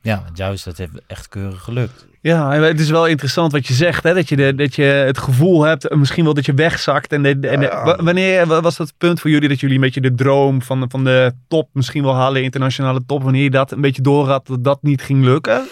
[0.00, 2.06] Ja, want juist, dat heeft echt keurig gelukt.
[2.20, 4.14] Ja, het is wel interessant wat je zegt, hè?
[4.14, 7.12] Dat, je de, dat je het gevoel hebt, eh, misschien wel dat je wegzakt.
[7.12, 7.84] En, de, en de- Ja.
[7.84, 10.80] wa- wanneer wa- was dat punt voor jullie dat jullie een beetje de droom van,
[10.80, 14.28] de- van de top misschien wel halen, internationale top, wanneer je dat een beetje door
[14.28, 15.68] had, dat dat niet ging lukken?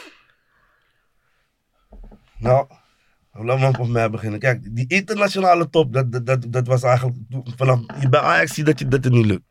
[2.39, 2.67] Nou,
[3.47, 4.39] we maar op mij beginnen.
[4.39, 7.17] Kijk, die internationale top, dat, dat, dat, was eigenlijk
[7.57, 7.81] vanaf
[8.11, 9.45] bij Ajax zie dat, je, dat het niet lukt.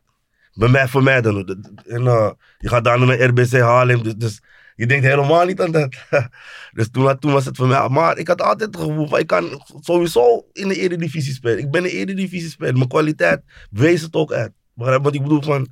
[0.52, 1.48] Bij mij, voor mij dan.
[1.86, 4.40] En eh, je gaat daar naar RBC Haarlem, dus, dus
[4.76, 5.96] je denkt helemaal niet aan dat.
[6.76, 7.88] dus toen, toen was het voor mij.
[7.88, 11.58] Maar ik had altijd het gevoel ik kan sowieso in de Eredivisie spelen.
[11.58, 12.74] Ik ben een Eredivisie speler.
[12.74, 14.52] Mijn kwaliteit wees het ook uit.
[14.74, 15.68] Wat ik bedoel van...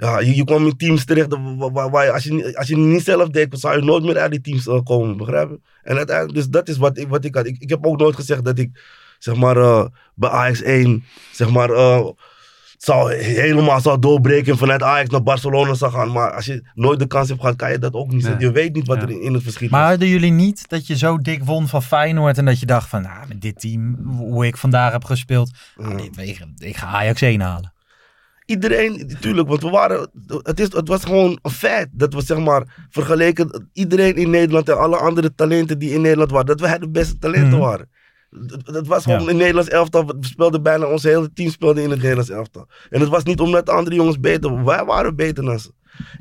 [0.00, 2.68] Ja, je, je kwam in teams terecht waar, waar, waar je, als, je, niet- als
[2.68, 5.60] je niet zelf deed, zou je nooit meer uit die teams eh, komen, begrijp je?
[5.82, 7.46] En uiteindelijk, dus dat is wat ik, wat ik had.
[7.46, 8.80] Ik, ik heb ook nooit gezegd dat ik,
[9.18, 9.84] zeg maar, eh,
[10.14, 12.06] bij Ajax 1, zeg maar, eh,
[12.78, 16.12] zou, helemaal zou doorbreken en vanuit Ajax naar Barcelona zou gaan.
[16.12, 18.22] Maar als je nooit de kans hebt gehad, kan je dat ook niet.
[18.24, 18.34] Nee.
[18.38, 19.02] Je weet niet wat Ja.
[19.02, 19.88] er in, in het verschiet Maar is.
[19.88, 23.02] hadden jullie niet dat je zo dik won van Feyenoord en dat je dacht van,
[23.02, 25.50] nou, met dit team, hoe ik vandaag heb gespeeld,
[26.16, 27.72] ik, ik ga Ajax 1 halen.
[28.50, 30.10] Iedereen, natuurlijk, want we waren,
[30.42, 34.68] het, is, het was gewoon een feit dat we zeg maar vergeleken, iedereen in Nederland
[34.68, 37.58] en alle andere talenten die in Nederland waren, dat wij de beste talenten Mhm.
[37.60, 37.88] waren.
[38.30, 39.30] Dat, dat was gewoon Ja.
[39.30, 42.66] in Nederlands elftal, we speelden bijna, ons hele team speelde in het Nederlands elftal.
[42.90, 45.70] En het was niet omdat de andere jongens beter waren, wij waren beter dan ze.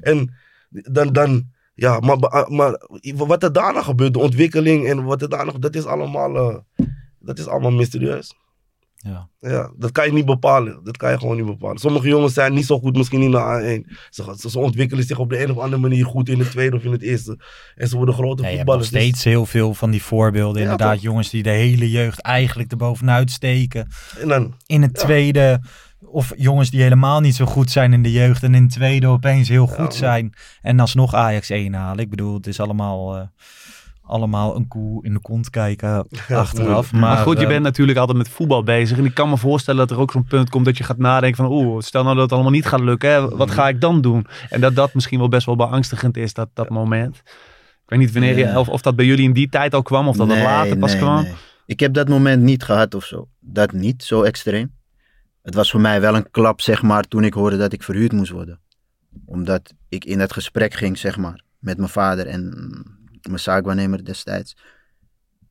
[0.02, 0.34] En
[0.70, 2.18] dan, dan ja, maar,
[2.48, 6.86] maar wat er daarna gebeurt, de ontwikkeling en wat er daarna, dat is allemaal, eh,
[7.20, 8.34] dat is allemaal mysterieus.
[9.02, 9.28] Ja.
[9.40, 10.80] Ja, dat kan je niet bepalen.
[10.84, 11.78] Dat kan je gewoon niet bepalen.
[11.78, 13.38] Sommige jongens zijn niet zo goed misschien in de
[13.88, 13.92] A1.
[14.10, 16.52] Ze, gaan- ze, ze ontwikkelen zich op de een of andere manier goed in het
[16.52, 17.40] tweede of in het eerste.
[17.76, 18.90] En ze worden grote Ja, je hebt nog voetballers.
[18.90, 20.62] Dus- steeds heel veel van die voorbeelden.
[20.62, 21.02] Ja, Inderdaad, toch?
[21.04, 23.88] jongens die de hele jeugd eigenlijk erbovenuit steken.
[24.22, 25.04] en dan, In het Ja.
[25.04, 25.62] tweede,
[26.06, 29.08] of jongens die helemaal niet zo goed zijn in de jeugd en in het tweede
[29.08, 30.34] opeens heel goed zijn.
[30.62, 32.04] En alsnog Ajax 1 halen.
[32.04, 33.22] Ik bedoel, het is allemaal, eh,
[34.10, 36.92] allemaal een koe in de kont kijken achteraf.
[36.92, 38.98] Maar, Maar goed, je eh, bent natuurlijk altijd met voetbal bezig.
[38.98, 41.44] En ik kan me voorstellen dat er ook zo'n punt komt dat je gaat nadenken
[41.46, 41.52] van...
[41.56, 44.26] Oeh, stel nou dat het allemaal niet gaat lukken, hè, wat ga ik dan doen?
[44.50, 47.16] En dat dat misschien wel best wel beangstigend is, dat, dat moment.
[47.84, 48.60] Ik weet niet wanneer je, Ja.
[48.60, 50.92] of, of dat bij jullie in die tijd al kwam, of dat Nee, later pas
[50.92, 51.22] nee, kwam.
[51.24, 51.34] nee.
[51.66, 53.28] Ik heb dat moment niet gehad of zo.
[53.40, 54.72] Dat niet, zo extreem.
[55.42, 58.12] Het was voor mij wel een klap, zeg maar, toen ik hoorde dat ik verhuurd
[58.12, 58.60] moest worden.
[59.26, 62.54] Omdat ik in dat gesprek ging, zeg maar, met mijn vader en
[63.28, 64.56] mijn zaakwaarnemer destijds.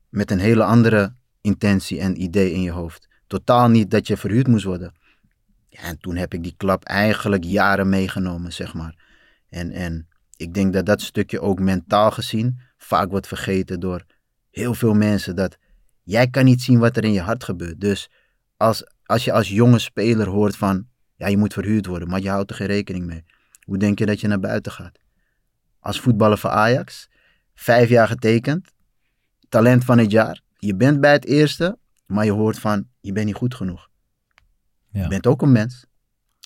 [0.09, 3.07] Met een hele andere intentie en idee in je hoofd.
[3.27, 4.93] Totaal niet dat je verhuurd moest worden.
[5.69, 8.95] Ja, en toen heb ik die klap eigenlijk jaren meegenomen, zeg maar.
[9.49, 14.05] En, en ik denk dat dat stukje ook mentaal gezien vaak wordt vergeten door
[14.51, 15.35] heel veel mensen.
[15.35, 15.57] Dat
[16.03, 17.81] jij kan niet zien wat er in je hart gebeurt.
[17.81, 18.09] Dus
[18.57, 22.29] als, als je als jonge speler hoort van, ja, je moet verhuurd worden, maar je
[22.29, 23.23] houdt er geen rekening mee.
[23.65, 24.99] Hoe denk je dat je naar buiten gaat?
[25.79, 27.09] Als voetballer voor Ajax,
[27.59, 28.71] vijf jaar getekend,
[29.49, 30.41] talent van het jaar.
[30.57, 33.89] Je bent bij het eerste, maar je hoort van, je bent niet goed genoeg.
[34.91, 35.01] Ja.
[35.01, 35.85] Je bent ook een mens.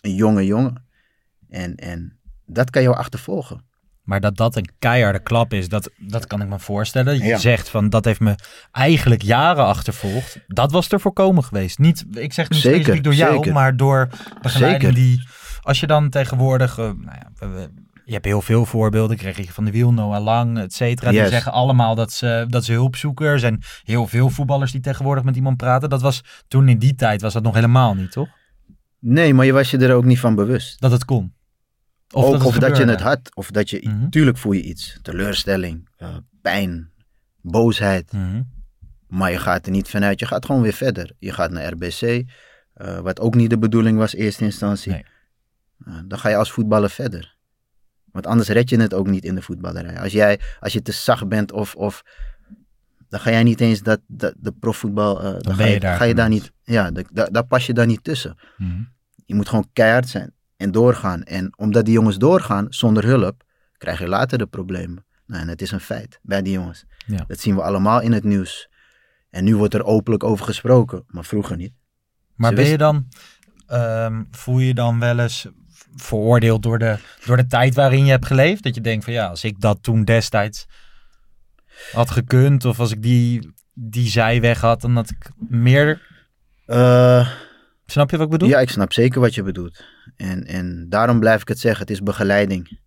[0.01, 0.85] Een jonge jongen.
[1.49, 3.65] En, en dat kan jou achtervolgen.
[4.03, 7.17] Maar dat dat een keiharde klap is, dat, dat kan ik me voorstellen.
[7.17, 7.37] Je Ja.
[7.37, 8.35] zegt van dat heeft me
[8.71, 10.39] eigenlijk jaren achtervolgd.
[10.47, 11.79] Dat was er voorkomen geweest.
[11.79, 13.53] Niet, ik zeg niet Zeker, specifiek door jou, zeker.
[13.53, 14.09] maar door
[14.41, 14.95] begeleiding Zeker.
[15.17, 15.27] die...
[15.61, 16.77] Als je dan tegenwoordig...
[16.77, 17.29] eh, nou ja,
[18.05, 19.17] je hebt heel veel voorbeelden.
[19.17, 21.09] Kreeg je van de Wiel, Noah Lang, et cetera.
[21.11, 23.25] Die zeggen allemaal dat ze, dat ze hulp zoeken.
[23.25, 25.89] Er zijn heel veel voetballers die tegenwoordig met iemand praten.
[25.89, 28.29] Dat was toen in die tijd was dat nog helemaal niet, toch?
[28.99, 30.79] Nee, maar je was je er ook niet van bewust.
[30.81, 31.33] Dat het kon.
[32.11, 33.35] Of, dat je het had.
[33.35, 34.09] Of dat je, Mhm.
[34.09, 34.99] tuurlijk voel je iets.
[35.01, 36.91] Teleurstelling, eh, pijn,
[37.41, 38.11] boosheid.
[38.13, 38.41] Mhm.
[39.07, 40.19] Maar je gaat er niet vanuit.
[40.19, 41.11] Je gaat gewoon weer verder.
[41.19, 42.23] Je gaat naar RBC.
[42.73, 44.91] eh, wat ook niet de bedoeling was in eerste instantie.
[44.91, 45.05] Nee.
[45.85, 47.32] Eh, dan ga je als voetballer verder.
[48.13, 49.99] Want anders red je het ook niet in de voetballerij.
[49.99, 52.03] Als, jij, als je te zacht bent of, of
[53.09, 55.17] dan ga jij niet eens dat, dat de profvoetbal.
[55.19, 56.51] eh, dan ben ga je je, daar ga je daar niet.
[56.63, 58.35] Ja, da- da- daar pas je daar niet tussen.
[58.57, 58.81] Mhm.
[59.25, 61.23] Je moet gewoon keihard zijn en doorgaan.
[61.23, 63.43] En omdat die jongens doorgaan zonder hulp,
[63.77, 65.05] krijg je later de problemen.
[65.25, 66.85] Nou, en het is een feit bij die jongens.
[67.05, 67.23] Ja.
[67.27, 68.69] Dat zien we allemaal in het nieuws.
[69.29, 71.73] En nu wordt er openlijk over gesproken, maar vroeger niet.
[72.35, 73.07] Maar Ze ben je dan,
[73.67, 75.47] ehm, voel je dan wel eens
[75.95, 78.63] veroordeeld door de, door de tijd waarin je hebt geleefd?
[78.63, 80.65] Dat je denkt van ja, als ik dat toen destijds
[81.91, 86.01] had gekund of als ik die, die zijweg had, dan had ik meer...
[86.65, 87.29] Eh,
[87.85, 88.49] Snap je wat ik bedoel?
[88.49, 89.83] ja, ik snap zeker wat je bedoelt.
[90.15, 92.79] En, en daarom blijf ik het zeggen, het is begeleiding.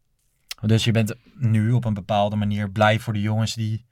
[0.60, 3.86] Dus je bent nu op een bepaalde manier blij voor de jongens die...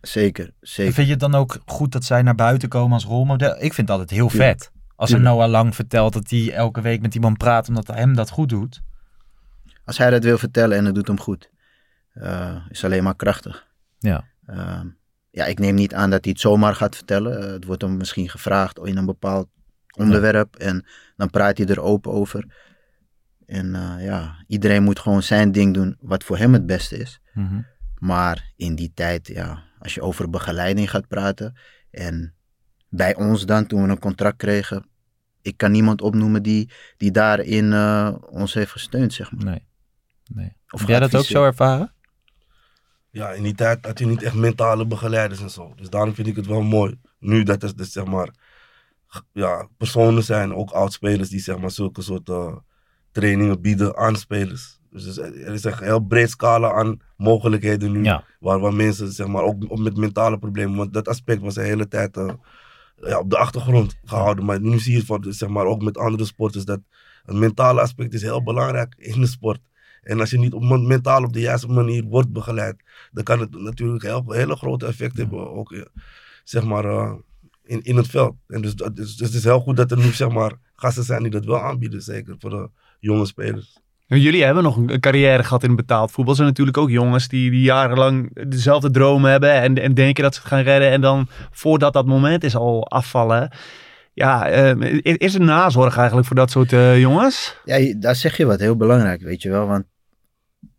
[0.00, 0.92] Zeker, zeker.
[0.92, 3.54] Vind je het dan ook goed dat zij naar buiten komen als rolmodel?
[3.54, 4.70] Ik vind het altijd heel vet.
[4.98, 5.22] Als een.
[5.22, 8.82] Noah Lang vertelt dat hij elke week met iemand praat omdat hem dat goed doet.
[9.84, 11.50] Als hij dat wil vertellen en het doet hem goed,
[12.12, 13.66] eh, is alleen maar krachtig.
[13.98, 14.24] Ja.
[14.46, 14.86] Ehm,
[15.30, 17.42] ja, ik neem niet aan dat hij het zomaar gaat vertellen.
[17.42, 19.48] Eh, het wordt hem misschien gevraagd in een bepaald
[19.96, 20.86] onderwerp en
[21.16, 22.46] dan praat hij er open over.
[23.46, 27.20] En eh, ja, iedereen moet gewoon zijn ding doen wat voor hem het beste is.
[27.32, 27.60] Mhm.
[27.98, 31.58] Maar in die tijd, ja, als je over begeleiding gaat praten
[31.90, 32.37] en
[32.88, 34.86] bij ons dan, toen we een contract kregen,
[35.42, 39.44] ik kan niemand opnoemen die, die daarin eh, ons heeft gesteund, zeg maar.
[39.44, 39.62] Nee.
[40.34, 40.52] nee.
[40.70, 41.92] Of Heb jij dat ook zo ervaren?
[43.10, 45.72] Ja, in die tijd had je niet echt mentale begeleiders en zo.
[45.76, 46.98] Dus daarom vind ik het wel mooi.
[47.18, 48.28] Nu dat er dus, zeg maar,
[49.32, 52.56] ja, personen zijn, ook oudspelers, die zeg maar zulke soort eh,
[53.12, 54.78] trainingen bieden aan spelers.
[54.90, 58.02] Dus er is- echt een heel breed scala aan mogelijkheden nu.
[58.04, 58.24] Ja.
[58.40, 61.62] Waar, waar mensen, zeg maar, ook ook met mentale problemen, want dat aspect was de
[61.62, 62.32] hele tijd eh,
[63.00, 64.44] ja, op de achtergrond gehouden.
[64.44, 66.80] Maar nu zie je het voor, zeg maar, ook met andere sporters dat
[67.24, 69.60] het mentale aspect is heel belangrijk in de sport.
[70.02, 72.76] En als je niet op, mentaal op de juiste manier wordt begeleid,
[73.12, 75.82] dan kan het natuurlijk heel, hele grote effect hebben, ook eh,
[76.44, 77.14] zeg maar, eh,
[77.64, 78.36] in, in het veld.
[78.46, 81.22] En dus, is- dus het is heel goed dat er nu zeg maar, gasten zijn
[81.22, 82.70] die dat wel aanbieden, zeker voor de
[83.00, 83.78] jonge spelers.
[84.16, 86.32] Jullie hebben nog een carrière gehad in betaald voetbal.
[86.32, 90.34] Er zijn natuurlijk ook jongens die, die jarenlang dezelfde dromen hebben en, en denken dat
[90.34, 90.90] ze gaan redden.
[90.90, 93.50] En dan voordat dat moment is al afvallen.
[94.12, 97.56] Ja, eh, is er nazorg eigenlijk voor dat soort eh, jongens?
[97.64, 99.66] Ja, daar zeg je wat heel belangrijk, weet je wel.
[99.66, 99.84] Want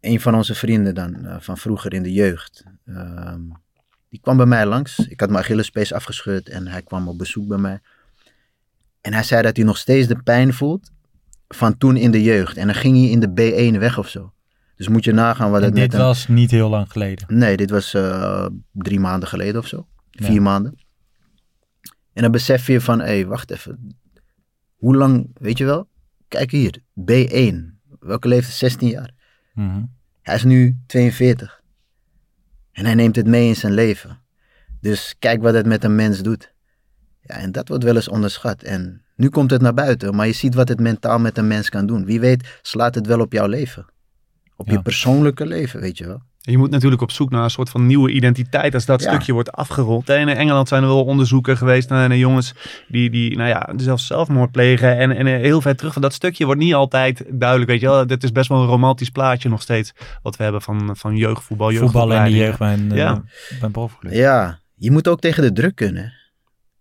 [0.02, 3.42] een van onze vrienden dan, eh, van vroeger in de jeugd, ehm,
[4.10, 5.00] die kwam bij mij langs.
[5.00, 7.80] Ik had mijn Achillespees afgescheurd en hij kwam op bezoek bij mij.
[9.02, 10.92] En hij zei dat hij nog steeds de pijn voelt
[11.56, 12.58] van toen in de jeugd.
[12.58, 13.30] En dan ging hij in de
[13.74, 14.34] B1 weg of zo.
[14.76, 16.02] Dus moet je nagaan wat En het dit hem...
[16.02, 17.26] was niet heel lang geleden.
[17.38, 19.88] Nee, dit was eh, drie maanden geleden of zo.
[20.12, 20.80] Vier maanden.
[22.14, 23.98] En dan besef je van, hé, hey, wacht even.
[24.76, 25.88] Hoe lang, weet je wel?
[26.28, 27.56] Kijk hier, B1.
[28.00, 28.56] Welke leeftijd?
[28.56, 29.12] 16 jaar.
[29.54, 29.84] Mhm.
[30.22, 31.62] Hij is nu 42.
[32.72, 34.22] En hij neemt het mee in zijn leven.
[34.82, 36.54] Dus kijk wat het met een mens doet.
[37.22, 38.64] Ja, en dat wordt wel eens onderschat.
[38.64, 41.70] En nu komt het naar buiten, maar je ziet wat het mentaal met een mens
[41.70, 42.06] kan doen.
[42.06, 43.86] Wie weet slaat het wel op jouw leven.
[44.56, 44.74] Op Ja.
[44.74, 46.22] je persoonlijke leven, weet je wel.
[46.42, 49.10] Je moet natuurlijk op zoek naar een soort van nieuwe identiteit als dat Ja.
[49.10, 50.10] stukje wordt afgerond.
[50.10, 52.54] En in Engeland zijn er wel onderzoeken geweest naar, jongens
[52.88, 54.98] die, die nou ja, zelfs zelfmoord plegen.
[54.98, 57.70] En, en eh, heel ver terug van dat stukje wordt niet altijd duidelijk.
[57.72, 59.92] Weet je wel, dit is best wel een romantisch plaatje nog steeds.
[60.22, 62.96] Wat we hebben van, van jeugdvoetbal, Voetballen in de jeugd bij een, Ja.
[62.96, 63.14] ja.
[63.50, 64.14] bij een profclub.
[64.14, 66.14] Ja, je moet ook tegen de druk kunnen.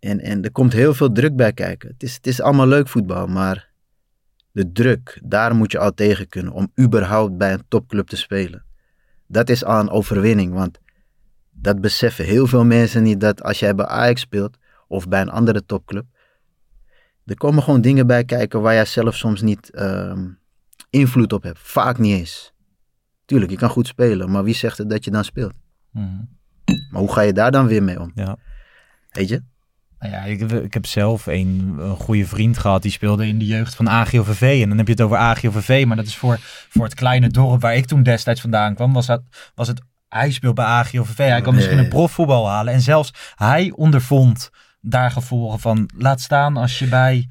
[0.00, 1.88] En, en er komt heel veel druk bij kijken.
[1.88, 3.68] Het is, het is allemaal leuk voetbal, maar
[4.52, 8.64] de druk, daar moet je al tegen kunnen om überhaupt bij een topclub te spelen.
[9.26, 10.78] Dat is al een overwinning, want
[11.50, 15.30] dat beseffen heel veel mensen niet dat als jij bij Ajax speelt of bij een
[15.30, 16.04] andere topclub,
[17.24, 20.28] er komen gewoon dingen bij kijken waar jij zelf soms niet ehm,
[20.90, 21.58] invloed op hebt.
[21.58, 22.52] Vaak niet eens.
[23.24, 25.52] Tuurlijk, je kan goed spelen, maar wie zegt het dat je dan speelt?
[25.90, 26.24] Mhm.
[26.90, 28.12] Maar hoe ga je daar dan weer mee om?
[28.14, 28.36] Ja.
[29.10, 29.42] Weet je?
[29.98, 33.46] Nou ja, ik, ik heb zelf een, een goede vriend gehad die speelde in de
[33.46, 34.60] jeugd van AGOVV.
[34.62, 36.38] En dan heb je het over AGOVV, maar dat is voor,
[36.68, 39.22] voor het kleine dorp waar ik toen destijds vandaan kwam, was, dat,
[39.54, 41.16] was het, hij speelt bij AGOVV.
[41.16, 42.72] Hij kan misschien een profvoetbal halen.
[42.72, 45.90] En zelfs hij ondervond daar gevolgen van.
[45.96, 47.28] Laat staan als je bij,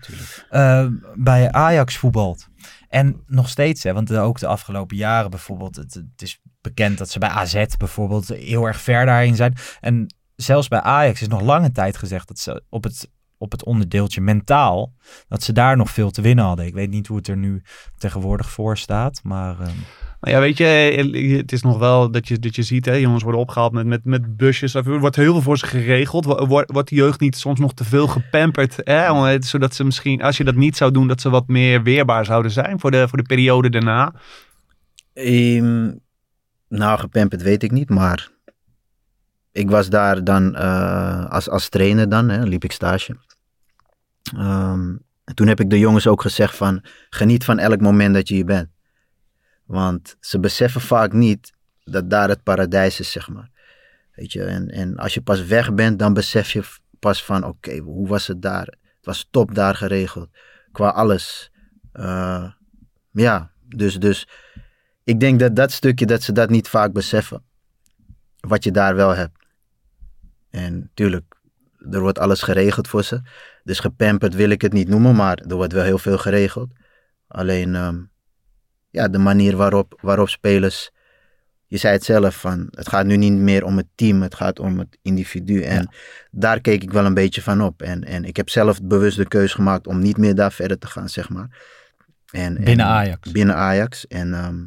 [0.49, 2.47] eh, bij Ajax voetbalt.
[2.89, 7.09] En nog steeds, hè, want ook de afgelopen jaren bijvoorbeeld, het, het is bekend dat
[7.09, 9.55] ze bij AZ bijvoorbeeld heel erg ver daarin zijn.
[9.79, 13.63] En zelfs bij Ajax is nog lange tijd gezegd dat ze op het, op het
[13.63, 14.93] onderdeeltje mentaal,
[15.27, 16.65] dat ze daar nog veel te winnen hadden.
[16.65, 17.61] Ik weet niet hoe het er nu
[17.97, 19.59] tegenwoordig voor staat, maar...
[19.59, 19.75] ehm,
[20.21, 22.93] Nou ja, weet je, eh, het is nog wel dat je, dat je ziet, hè,
[22.93, 24.73] jongens worden opgehaald met, met, met busjes.
[24.73, 26.25] Er wordt heel veel voor ze geregeld.
[26.25, 28.75] Wo- Wordt, wordt de jeugd niet soms nog te veel gepamperd?
[28.83, 29.41] Hè?
[29.41, 32.51] Zodat ze misschien, als je dat niet zou doen, dat ze wat meer weerbaar zouden
[32.51, 34.13] zijn voor de, voor de periode daarna.
[35.13, 35.91] Ehm,
[36.69, 38.29] nou, gepamperd weet ik niet, maar
[39.57, 43.17] ik was daar dan eh, als, als trainer dan, hè, liep ik stage.
[44.35, 48.27] Ehm, en toen heb ik de jongens ook gezegd van, geniet van elk moment dat
[48.27, 48.69] je hier bent.
[49.65, 51.53] Want ze beseffen vaak niet
[51.83, 53.49] dat daar het paradijs is, zeg maar.
[54.15, 56.63] Weet je, en, en als je pas weg bent, dan besef je
[56.99, 58.65] pas van, oké, hoe was het daar?
[58.65, 60.29] Het was top daar geregeld,
[60.71, 61.51] qua alles.
[61.91, 62.51] Eh,
[63.11, 64.27] ja, dus, dus
[65.03, 67.43] ik denk dat dat stukje, dat ze dat niet vaak beseffen.
[68.39, 69.36] Wat je daar wel hebt.
[70.57, 71.35] En tuurlijk,
[71.91, 73.21] er wordt alles geregeld voor ze.
[73.63, 76.71] Dus gepamperd wil ik het niet noemen, maar er wordt wel heel veel geregeld.
[77.27, 77.99] Alleen, ehm,
[78.89, 80.91] ja, de manier waarop, waarop spelers.
[81.65, 84.59] Je zei het zelf, van, het gaat nu niet meer om het team, het gaat
[84.59, 85.61] om het individu.
[85.61, 85.89] En
[86.31, 87.81] daar keek ik wel een beetje van op.
[87.81, 90.87] En, en ik heb zelf bewust de keuze gemaakt om niet meer daar verder te
[90.87, 91.47] gaan, zeg maar.
[92.31, 93.31] En, Binnen en- Ajax.
[93.31, 94.07] Binnen Ajax.
[94.07, 94.63] En ehm,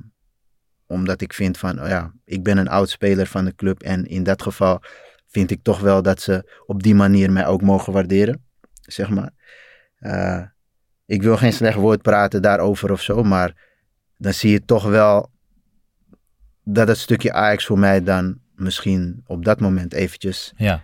[0.86, 3.82] omdat ik vind van, oh ja, ik ben een oud speler van de club.
[3.82, 4.82] En in dat geval
[5.30, 8.44] vind ik toch wel dat ze op die manier mij ook mogen waarderen,
[8.82, 9.30] zeg maar.
[9.98, 10.42] Eh,
[11.06, 13.54] ik wil geen slecht woord praten daarover of zo, maar
[14.16, 15.30] dan zie je toch wel
[16.64, 20.82] dat het stukje Ajax voor mij dan misschien op dat moment eventjes Ja.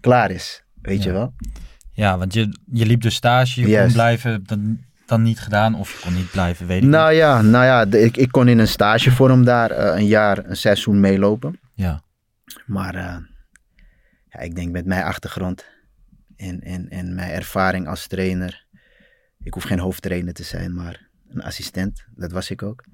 [0.00, 0.62] klaar is.
[0.82, 1.34] Weet je wel?
[1.92, 5.74] Ja, want je, je liep dus stage, je kon blijven, dan, dan niet gedaan.
[5.74, 7.18] Of je kon niet blijven, weet ik Nou niet.
[7.18, 10.56] ja, nou ja de- ik, ik kon in een stagevorm daar eh, een jaar, een
[10.56, 11.60] seizoen meelopen.
[11.74, 12.02] Ja.
[12.66, 13.16] Maar eh,
[14.34, 15.64] ja, ik denk met mijn achtergrond
[16.36, 18.66] en, en, en mijn ervaring als trainer.
[19.38, 22.04] Ik hoef geen hoofdtrainer te zijn, maar een assistent.
[22.14, 22.84] Dat was ik ook.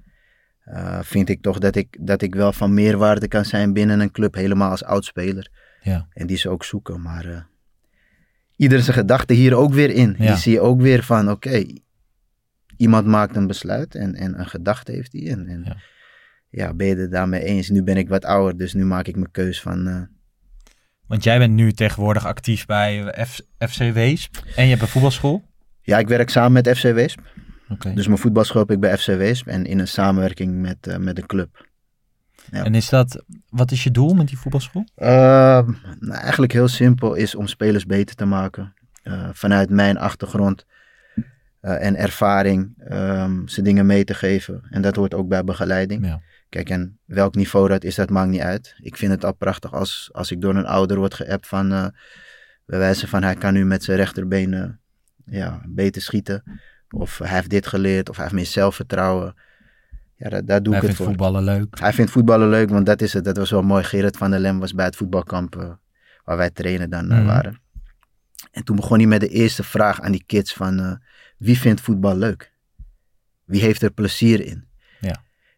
[0.63, 4.11] Eh, vind ik toch dat ik, dat ik wel van meerwaarde kan zijn binnen een
[4.11, 5.49] club, helemaal als oudspeler.
[5.81, 6.07] Ja.
[6.13, 7.01] En die ze ook zoeken.
[7.01, 7.41] Maar eh
[8.55, 10.15] ieder zijn gedachte hier ook weer in.
[10.17, 10.31] Ja.
[10.31, 11.65] Je zie je ook weer van, oké,
[12.77, 15.29] iemand maakt een besluit en, en een gedachte heeft hij.
[15.31, 15.77] En, en
[16.49, 16.73] ja.
[16.73, 17.69] ben je het daarmee eens?
[17.69, 19.87] Nu ben ik wat ouder, dus nu maak ik mijn keus van...
[19.87, 20.01] eh,
[21.11, 24.43] Want jij bent nu tegenwoordig actief bij F- FC Weesp.
[24.55, 25.43] En je hebt een voetbalschool.
[25.81, 27.19] Ja, ik werk samen met FC Weesp.
[27.93, 31.15] Dus mijn voetbalschool heb ik bij FC Weesp en in een samenwerking met, eh, met
[31.15, 31.67] de club.
[32.51, 32.63] Ja.
[32.63, 34.85] En is dat, wat is je doel met die voetbalschool?
[34.97, 35.07] Uh,
[35.99, 38.73] nou, eigenlijk heel simpel is om spelers beter te maken.
[39.03, 40.65] Uh, vanuit mijn achtergrond
[41.15, 44.63] uh, en ervaring um, ze dingen mee te geven.
[44.69, 46.05] En dat hoort ook bij begeleiding.
[46.05, 46.21] Ja.
[46.51, 48.75] Kijk, en welk niveau dat is, dat maakt niet uit.
[48.81, 51.71] Ik vind het al prachtig als, als ik door een ouder word geappt van...
[51.71, 51.85] Uh,
[52.65, 54.65] bij wijze van hij kan nu met zijn rechterbeen uh,
[55.25, 56.43] ja, beter schieten.
[56.89, 59.35] Of hij heeft dit geleerd, of hij heeft meer zelfvertrouwen.
[60.15, 61.05] Ja, daar, daar doe hij ik het voor.
[61.05, 61.15] voor.
[61.15, 61.79] voetballen leuk.
[61.79, 63.23] Hij vindt voetballen leuk, want dat is het.
[63.23, 63.83] Dat was wel mooi.
[63.83, 65.71] Gerrit van der Lem was bij het voetbalkamp uh,
[66.23, 67.25] waar wij trainen dan Mhm.
[67.25, 67.59] waren.
[68.51, 71.01] En toen begon hij met de eerste vraag aan die kids van...
[71.37, 72.53] wie vindt voetbal leuk?
[73.45, 74.69] Wie heeft er plezier in?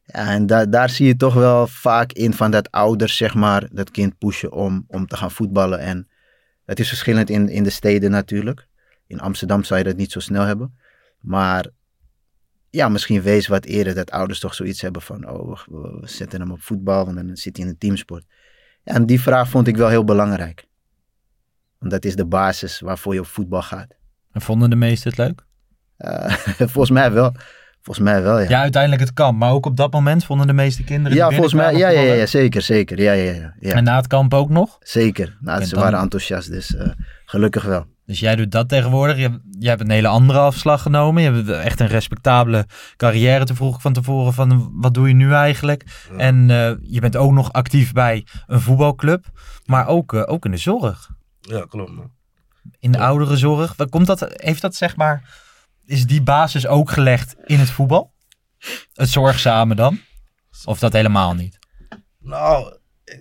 [0.05, 0.13] Ja.
[0.13, 3.91] en da daar zie je toch wel vaak in van dat ouders, zeg maar, dat
[3.91, 5.79] kind pushen om, om te gaan voetballen.
[5.79, 6.07] En
[6.65, 8.67] het is verschillend in, in de steden natuurlijk.
[9.07, 10.77] In Amsterdam zou je dat niet zo snel hebben.
[11.19, 11.67] Maar
[12.69, 16.39] ja, misschien wees wat eerder dat ouders toch zoiets hebben van, oh, we, we zetten
[16.39, 18.25] hem op voetbal, want dan zit hij in een teamsport.
[18.83, 20.65] Ja, en die vraag vond ik wel heel belangrijk.
[21.77, 23.95] Want dat is de basis waarvoor je op voetbal gaat.
[24.31, 25.45] En vonden de meesten het leuk?
[25.97, 26.31] Uh,
[26.73, 27.35] volgens mij wel.
[27.83, 28.49] Volgens mij wel, ja.
[28.49, 29.37] Ja, uiteindelijk het kan.
[29.37, 32.25] Maar ook op dat moment vonden de meeste kinderen Ja, volgens mij, ja, ja, ja,
[32.25, 33.01] zeker, zeker.
[33.01, 33.73] Ja, ja, ja, ja.
[33.73, 34.77] En na het kamp ook nog?
[34.79, 35.37] Zeker.
[35.39, 35.83] Nou, ze dan...
[35.83, 36.87] waren enthousiast, dus uh,
[37.25, 37.85] gelukkig wel.
[38.05, 39.17] Dus jij doet dat tegenwoordig.
[39.17, 41.23] Je, je, hebt een hele andere afslag genomen.
[41.23, 42.65] Je hebt echt een respectabele
[42.97, 43.45] carrière.
[43.45, 45.83] Toen vroeg ik van tevoren van wat doe je nu eigenlijk?
[46.11, 46.17] Ja.
[46.17, 49.25] En uh, je bent ook nog actief bij een voetbalclub.
[49.65, 51.09] Maar ook, uh, ook in de zorg.
[51.41, 52.11] Ja, klopt man.
[52.79, 53.05] In de ja.
[53.05, 53.75] oudere zorg.
[53.89, 55.41] Komt dat, heeft dat zeg maar...
[55.85, 58.13] Is die basis ook gelegd in het voetbal?
[58.93, 59.99] Het zorgzame dan?
[60.65, 61.59] Of dat helemaal niet?
[62.19, 62.77] Nou,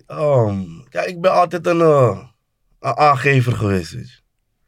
[0.07, 2.19] um, ja, ik ben altijd een, uh,
[2.79, 3.91] een aangever geweest.
[3.91, 4.21] Weet je.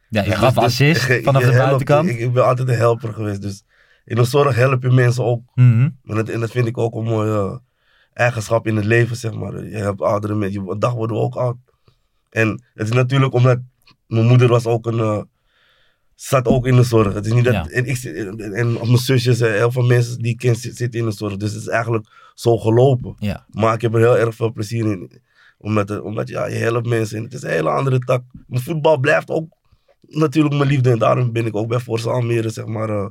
[0.09, 2.09] Ja, je gaf assist dus, vanaf de buitenkant.
[2.09, 3.41] Ik, ik, ben altijd een helper geweest.
[3.41, 3.63] Dus
[4.05, 5.41] in de zorg help je mensen ook.
[5.53, 5.99] Mm -hmm.
[6.03, 7.57] en, dat, en, dat, vind ik ook een mooie uh,
[8.13, 9.65] eigenschap in het leven, zeg maar.
[9.65, 10.67] Je hebt oudere mensen.
[10.67, 11.57] Een dag worden we ook oud.
[12.29, 13.59] En het is natuurlijk omdat
[14.07, 15.27] mijn moeder was ook een...
[16.15, 17.13] Zat ook in de zorg.
[17.13, 17.53] Het is niet dat...
[17.53, 17.67] Ja.
[17.67, 21.05] En, ik, en, en mijn zusjes en heel veel mensen die ik ken zitten in
[21.05, 21.37] de zorg.
[21.37, 23.15] Dus het is eigenlijk zo gelopen.
[23.19, 23.45] Ja.
[23.49, 25.21] Maar ik heb er heel erg veel plezier in.
[25.57, 27.17] Omdat, omdat ja, je helpt mensen.
[27.17, 28.23] En het is een hele andere tak.
[28.47, 29.47] Mijn voetbal blijft ook
[30.01, 30.91] natuurlijk mijn liefde.
[30.91, 33.07] En daarom ben ik ook bij Forza Almere, zeg maar, uh,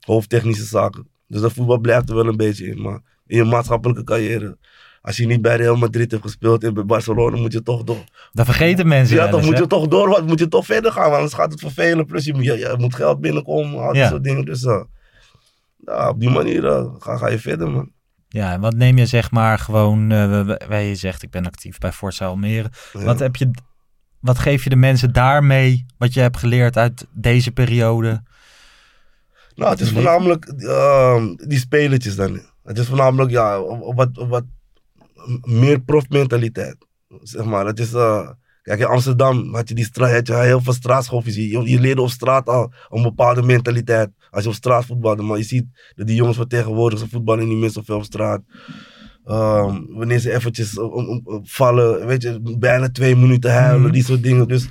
[0.00, 1.08] hoofdtechnische zaken.
[1.28, 2.82] Dus dat voetbal blijft er wel een beetje in.
[2.82, 4.58] Maar in je maatschappelijke carrière,
[5.06, 8.04] als je niet bij Real Madrid hebt gespeeld en bij Barcelona, moet je toch door.
[8.32, 9.16] Dat vergeten mensen.
[9.16, 9.60] Ja, toch eens, moet hè?
[9.60, 12.06] je toch door, moet je toch verder gaan, anders gaat het vervelen.
[12.06, 14.08] Plus je, moet, je, je moet geld binnenkomen, al die Ja.
[14.08, 14.44] soort dingen.
[14.44, 14.82] Dus uh,
[15.76, 17.90] ja, op die manier uh, ga, ga je verder, man.
[18.28, 21.78] Ja, en wat neem je zeg maar gewoon, uh, wij je zegt ik ben actief
[21.78, 22.70] bij Forza Almere.
[22.92, 23.04] Ja.
[23.04, 23.50] Wat, heb je,
[24.20, 28.22] wat geef je de mensen daarmee, wat je hebt geleerd uit deze periode?
[29.54, 32.40] Nou, het is voornamelijk uh, die spelertjes dan.
[32.64, 34.44] Het is voornamelijk ja, op, op wat, op wat
[35.42, 36.76] meer profmentaliteit.
[37.22, 37.92] Zeg maar, het is...
[37.92, 38.28] eh,
[38.62, 41.34] Kijk, in Amsterdam had je, die straat, had je heel veel straatschoffies.
[41.34, 44.10] Je, je leerde op straat al een bepaalde mentaliteit.
[44.30, 45.22] Als je op straat voetbalde.
[45.22, 45.64] Maar je ziet
[45.94, 48.42] dat die jongens van tegenwoordig, ze voetballen niet meer zoveel op straat.
[49.24, 53.92] Ehm, wanneer ze eventjes um, vallen, weet je, bijna twee minuten huilen, Mhm.
[53.92, 54.48] die soort dingen.
[54.48, 54.68] Dus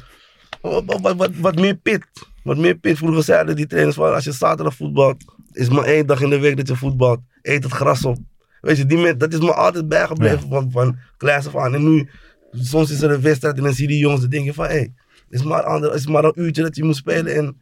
[0.62, 2.06] wat, wat, wat, wat meer pit.
[2.44, 2.98] Wat meer pit.
[2.98, 6.40] Vroeger zeiden die trainers van, als je zaterdag voetbalt, is maar één dag in de
[6.40, 7.20] week dat je voetbalt.
[7.42, 8.18] Eet het gras op.
[8.66, 11.74] Weet je, die dat is me altijd bijgebleven van, van kleins af aan.
[11.74, 12.10] En nu,
[12.52, 14.66] soms is er een wedstrijd en dan zie je die jongens en denk je van,
[14.66, 14.94] hé, hey,
[15.30, 17.62] het is maar, ander, is maar een uurtje dat je moet spelen en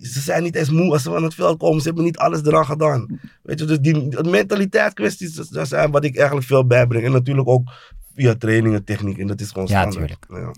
[0.00, 1.80] ze zijn niet eens moe als ze van het veld komen.
[1.80, 3.20] Ze hebben niet alles eraan gedaan.
[3.42, 7.04] Weet je, dus die die mentaliteit kwesties, dat- zijn wat ik eigenlijk veel bijbreng.
[7.04, 7.70] En natuurlijk ook
[8.14, 9.18] via trainingen, techniek.
[9.18, 10.26] En dat is gewoon Ja, standaard.
[10.28, 10.54] Ja.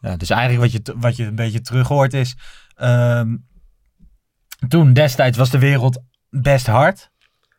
[0.00, 2.36] Ja, dus eigenlijk wat je, wat je een beetje terug hoort is...
[2.74, 3.36] ehm,
[4.68, 7.10] toen destijds was de wereld best hard.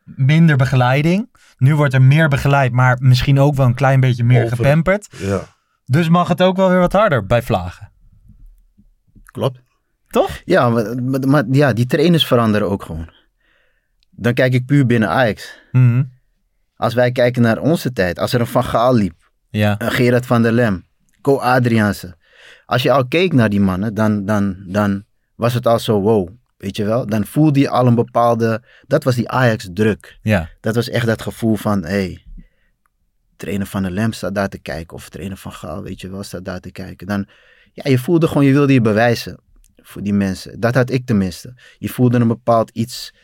[0.04, 1.28] Minder begeleiding.
[1.62, 5.08] Nu wordt er meer begeleid, maar misschien ook wel een klein beetje meer Over- gepamperd.
[5.18, 5.40] Ja.
[5.84, 7.92] Dus mag het ook wel weer wat harder bij Vlagen.
[9.24, 9.60] Klopt.
[10.08, 10.40] Toch?
[10.44, 10.68] Ja,
[11.26, 13.10] maar, ja, die trainers veranderen ook gewoon.
[14.10, 15.58] Dan kijk ik puur binnen Ajax.
[15.72, 16.02] Mhm.
[16.76, 19.74] Als wij kijken naar onze tijd, als er een Van Gaal liep, Ja.
[19.80, 20.86] een Gerard van der Lem,
[21.20, 22.16] Co Adriaanse.
[22.66, 25.04] Als je al keek naar die mannen, dan, dan, dan
[25.34, 26.28] was het al zo wow,
[26.62, 27.06] weet je wel.
[27.06, 30.18] Dan voelde je al een bepaalde, dat was die Ajax druk.
[30.22, 30.48] Ja.
[30.60, 32.24] Dat was echt dat gevoel van, hé, hey,
[33.36, 34.96] trainer van der Lem staat daar te kijken.
[34.96, 37.06] Of trainer van Gaal, weet je wel, staat daar te kijken.
[37.06, 37.26] Dan,
[37.72, 39.38] ja, je voelde gewoon, je wilde je bewijzen
[39.76, 40.60] voor die mensen.
[40.60, 41.54] Dat had ik tenminste.
[41.78, 43.14] Je voelde een bepaald iets,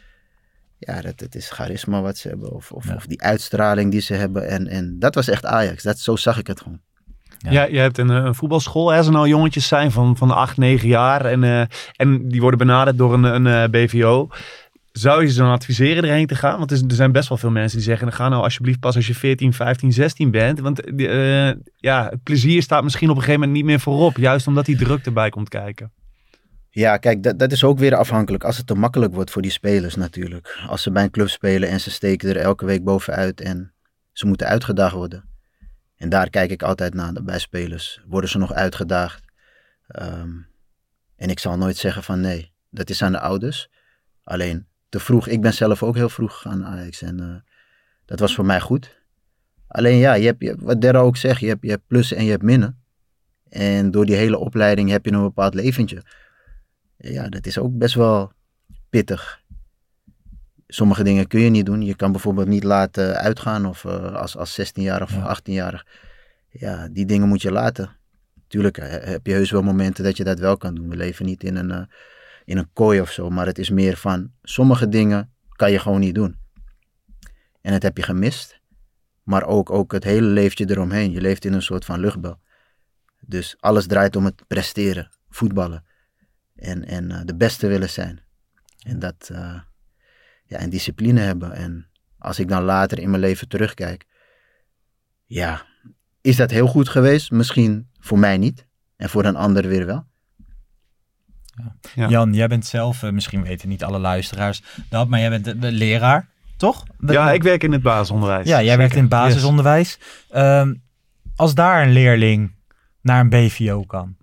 [0.78, 2.52] ja, dat, het is charisma wat ze hebben.
[2.52, 4.48] Of, of, of die uitstraling die ze hebben.
[4.48, 5.82] En, en dat was echt Ajax.
[5.82, 6.80] Dat, zo zag ik het gewoon.
[7.38, 7.64] Ja.
[7.64, 8.90] je hebt een, eh, een voetbalschool.
[8.90, 11.24] Hè, als er nou jongetjes zijn van, van 8, 9 jaar.
[11.24, 11.60] En, eh,
[11.96, 14.28] en die worden benaderd door een, een eh, BVO.
[14.92, 16.58] Zou je ze dan adviseren erheen te gaan?
[16.58, 18.12] Want er, zijn best wel veel mensen die zeggen...
[18.12, 20.60] ga nou alsjeblieft pas als je 14, 15, 16 bent.
[20.60, 20.82] Want
[21.76, 24.16] ja, het plezier staat misschien op een gegeven moment niet meer voorop.
[24.16, 25.92] Juist omdat die druk erbij komt kijken.
[26.70, 28.44] Ja, kijk, dat, dat is ook weer afhankelijk.
[28.44, 30.58] Als het te makkelijk wordt voor die spelers natuurlijk.
[30.68, 33.72] Als ze bij een club spelen en ze steken er elke week bovenuit en
[34.12, 35.27] ze moeten uitgedaagd worden.
[35.98, 38.00] En daar kijk ik altijd naar bij spelers.
[38.06, 39.24] Worden ze nog uitgedaagd?
[39.86, 40.30] Ehm,
[41.16, 43.68] en ik zal nooit zeggen van nee, dat is aan de ouders.
[44.24, 47.52] Alleen te vroeg, ik ben zelf ook heel vroeg gegaan Ajax en eh,
[48.04, 48.96] dat was voor mij goed.
[49.66, 52.24] Alleen ja, je hebt, je wat Derra ook zegt, je hebt, je hebt plussen en
[52.24, 52.82] je hebt minnen.
[53.48, 56.02] En door die hele opleiding heb je een bepaald leventje.
[56.96, 58.32] Ja, dat is ook best wel
[58.90, 59.42] pittig.
[60.70, 61.82] Sommige dingen kun je niet doen.
[61.82, 65.86] Je kan bijvoorbeeld niet laten uitgaan of eh, als, als 16-jarig of 18-jarig.
[66.50, 67.96] Ja, die dingen moet je laten.
[68.46, 70.88] Tuurlijk eh, heb je heus wel momenten dat je dat wel kan doen.
[70.88, 71.82] We leven niet in een, eh,
[72.44, 76.00] in een kooi of zo, maar het is meer van sommige dingen kan je gewoon
[76.00, 76.36] niet doen.
[77.60, 78.60] En dat heb je gemist.
[79.22, 81.10] Maar ook, ook het hele leefje eromheen.
[81.10, 82.38] Je leeft in een soort van luchtbel.
[83.20, 85.84] Dus alles draait om het presteren, voetballen.
[86.54, 88.20] En, en de beste willen zijn.
[88.86, 89.30] En dat,
[90.48, 91.52] ja, en discipline hebben.
[91.52, 91.86] En
[92.18, 94.06] als ik dan later in mijn leven terugkijk,
[95.24, 95.62] ja,
[96.20, 97.30] is dat heel goed geweest?
[97.30, 98.66] Misschien voor mij niet.
[98.96, 100.06] En voor een ander weer wel.
[101.94, 102.08] Ja.
[102.08, 105.58] Jan, jij bent zelf, eh, misschien weten niet alle luisteraars dat, maar jij bent de,
[105.58, 106.84] de leraar, toch?
[106.98, 108.46] De- Ja, ik werk in het basisonderwijs.
[108.46, 108.78] Ja, jij Zeker.
[108.78, 109.20] werkt in het Yes.
[109.20, 109.98] basisonderwijs.
[110.30, 110.74] Ehm,
[111.36, 112.54] als daar een leerling
[113.02, 114.16] naar een BVO kan,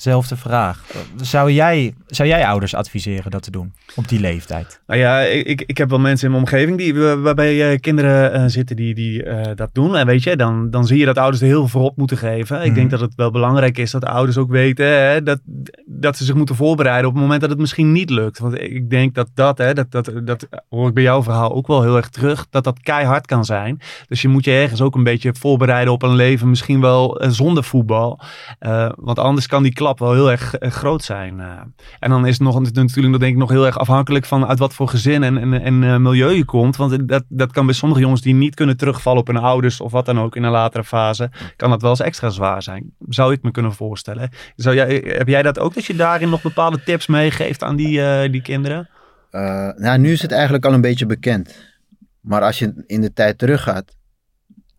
[0.00, 0.84] zelfde vraag.
[1.20, 4.80] Zou jij, zou jij ouders adviseren dat te doen op die leeftijd?
[4.86, 8.32] Nou ja, ik, ik- heb wel mensen in mijn omgeving die, wa- waarbij eh, kinderen
[8.32, 9.96] eh, zitten die, die eh, dat doen.
[9.96, 12.16] En weet je, dan, dan zie je dat ouders er heel veel voor op moeten
[12.16, 12.60] geven.
[12.60, 12.74] Ik Mhm.
[12.74, 15.40] denk dat het wel belangrijk is dat de ouders ook weten hè, dat,
[15.86, 18.38] dat ze zich moeten voorbereiden op het moment dat het misschien niet lukt.
[18.38, 21.66] Want ik denk dat dat, hè, dat, dat, dat hoor ik bij jouw verhaal ook
[21.66, 23.80] wel heel erg terug, dat dat keihard kan zijn.
[24.08, 27.64] Dus je moet je ergens ook een beetje voorbereiden op een leven, misschien wel zonder
[27.64, 28.20] voetbal.
[28.96, 31.40] Want anders kan die klap wel heel erg eh, groot zijn.
[31.40, 31.60] eh.
[31.98, 34.58] en dan is het nog natuurlijk nog, denk ik nog heel erg afhankelijk van uit
[34.58, 36.76] wat voor gezin en, en, eh, milieu je komt.
[36.76, 39.92] Want dat, dat kan bij sommige jongens die niet kunnen terugvallen op hun ouders of
[39.92, 42.94] wat dan ook in een latere fase, kan dat wel eens extra zwaar zijn.
[43.08, 44.30] Zou ik me kunnen voorstellen.
[44.56, 48.30] Zou jij, heb jij dat ook, dat je daarin nog bepaalde tips meegeeft aan die,
[48.30, 48.88] die kinderen?
[49.76, 51.56] Nou, nu is het eigenlijk al een beetje bekend.
[52.20, 53.96] Maar als je in de tijd teruggaat,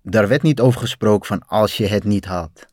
[0.01, 2.65] daar werd niet over gesproken van als je het niet haalt.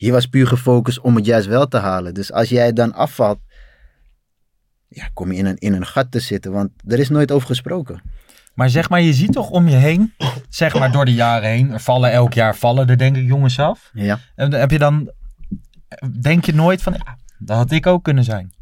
[0.00, 2.14] Je was puur gefocust om het juist wel te halen.
[2.14, 3.38] Dus als jij dan afvalt,
[4.88, 7.46] ja, kom je in een, in een gat te zitten, want er is nooit over
[7.46, 8.02] gesproken.
[8.54, 10.14] Maar zeg maar, je ziet toch om je heen,
[10.48, 13.58] zeg maar door de jaren heen, er vallen elk jaar vallen er denk ik jongens
[13.58, 13.90] af.
[13.92, 14.18] Ja.
[14.34, 15.12] En heb je dan,
[16.20, 18.52] denk je nooit van, ja, dat had ik ook kunnen zijn.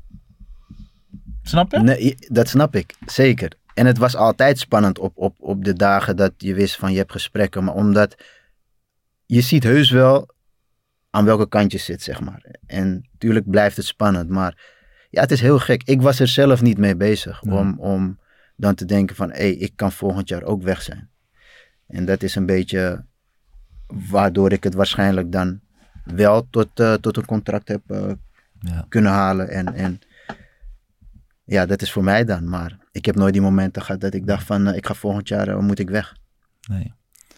[1.42, 1.78] Snap je?
[1.78, 3.52] Nee, dat snap ik, zeker.
[3.74, 6.98] En het was altijd spannend op, op, op de dagen dat je wist van je
[6.98, 7.64] hebt gesprekken.
[7.64, 8.14] Maar omdat
[9.26, 10.34] je ziet heus wel
[11.16, 12.44] aan welke kant je zit, zeg maar.
[12.66, 14.28] En natuurlijk blijft het spannend.
[14.28, 14.72] Maar
[15.10, 15.82] ja, het is heel gek.
[15.82, 17.42] Ik was er zelf niet mee bezig.
[17.42, 18.18] Om, om
[18.56, 21.10] dan te denken van, hé, hey, ik kan volgend jaar ook weg zijn.
[21.86, 23.04] En dat is een beetje
[23.86, 25.60] waardoor ik het waarschijnlijk dan
[26.04, 28.10] wel tot, uh, tot een contract heb uh,
[28.60, 28.86] ja.
[28.88, 29.48] kunnen halen.
[29.48, 29.98] En, en
[31.44, 32.48] ja, dat is voor mij dan.
[32.48, 35.28] Maar ik heb nooit die momenten gehad dat ik dacht van, uh, ik ga volgend
[35.28, 36.16] jaar, moet ik weg.
[36.68, 36.94] Nee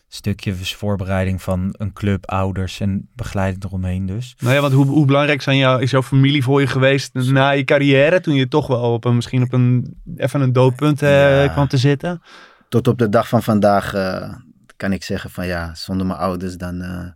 [0.08, 4.34] stukje voorbereiding van een club, ouders en begeleiding eromheen dus.
[4.38, 7.50] Nou ja, want hoe, hoe belangrijk zijn jou, is jouw familie voor je geweest na
[7.50, 11.48] je carrière, toen je toch wel op een, misschien op een, even een doodpunt ja.
[11.48, 12.22] kwam te zitten?
[12.68, 14.34] Tot op de dag van vandaag uh,
[14.76, 17.08] kan ik zeggen van ja, zonder mijn ouders dan, uh,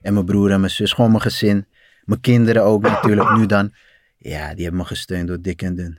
[0.00, 1.66] en mijn broer en mijn zus, gewoon mijn gezin,
[2.04, 3.72] mijn kinderen ook natuurlijk nu dan.
[4.18, 5.98] Ja, die hebben me gesteund door dik en dun.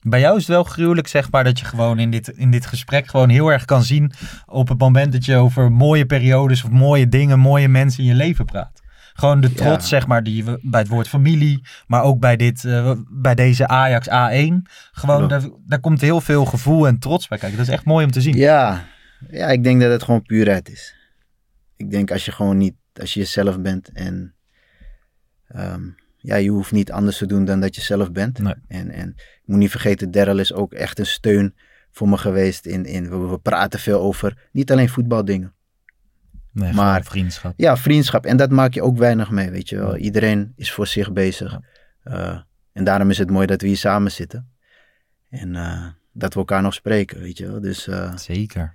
[0.00, 2.66] Bij jou is het wel gruwelijk, zeg maar, dat je gewoon in dit, in dit
[2.66, 4.12] gesprek gewoon heel erg kan zien
[4.46, 8.14] op het moment dat je over mooie periodes of mooie dingen, mooie mensen in je
[8.14, 8.80] leven praat.
[9.14, 12.64] Gewoon de trots, zeg maar, die we bij het woord familie, maar ook bij, dit,
[12.64, 14.70] uh, bij deze Ajax A1.
[14.92, 17.58] Gewoon, daar, daar komt heel veel gevoel en trots bij kijken.
[17.58, 18.36] Dat is echt mooi om te zien.
[18.36, 18.84] Ja,
[19.30, 20.94] ja ik denk dat het gewoon puurheid is.
[21.76, 24.34] Ik denk als je gewoon niet, als je jezelf bent en
[25.56, 28.38] um, ja, je hoeft niet anders te doen dan dat je zelf bent.
[28.38, 28.54] Nee.
[28.68, 31.54] En, en ik moet niet vergeten, Daryl is ook echt een steun
[31.90, 32.66] voor me geweest.
[32.66, 35.52] In, in, we, we praten veel over niet alleen voetbaldingen.
[36.52, 37.52] Nee, maar vriendschap.
[37.56, 38.26] Ja, vriendschap.
[38.26, 39.96] En dat maak je ook weinig mee, weet je wel.
[39.96, 41.58] Iedereen is voor zich bezig.
[42.04, 42.32] Ja.
[42.32, 42.40] Uh,
[42.72, 44.50] en daarom is het mooi dat we hier samen zitten.
[45.28, 47.60] En uh, dat we elkaar nog spreken, weet je wel.
[47.60, 48.74] Dus, uh, Zeker.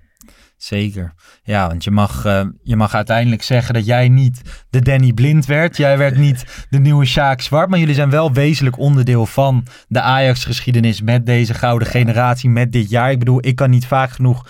[0.64, 1.14] Zeker.
[1.44, 5.46] Ja, want je mag, uh, je mag uiteindelijk zeggen dat jij niet de Danny Blind
[5.46, 5.78] werd.
[5.78, 7.70] Jij werd niet de nieuwe Sjaak Zwart.
[7.70, 12.90] Maar jullie zijn wel wezenlijk onderdeel van de Ajax-geschiedenis met deze gouden generatie, met dit
[12.90, 13.12] jaar.
[13.12, 14.46] Ik bedoel, ik kan niet vaak genoeg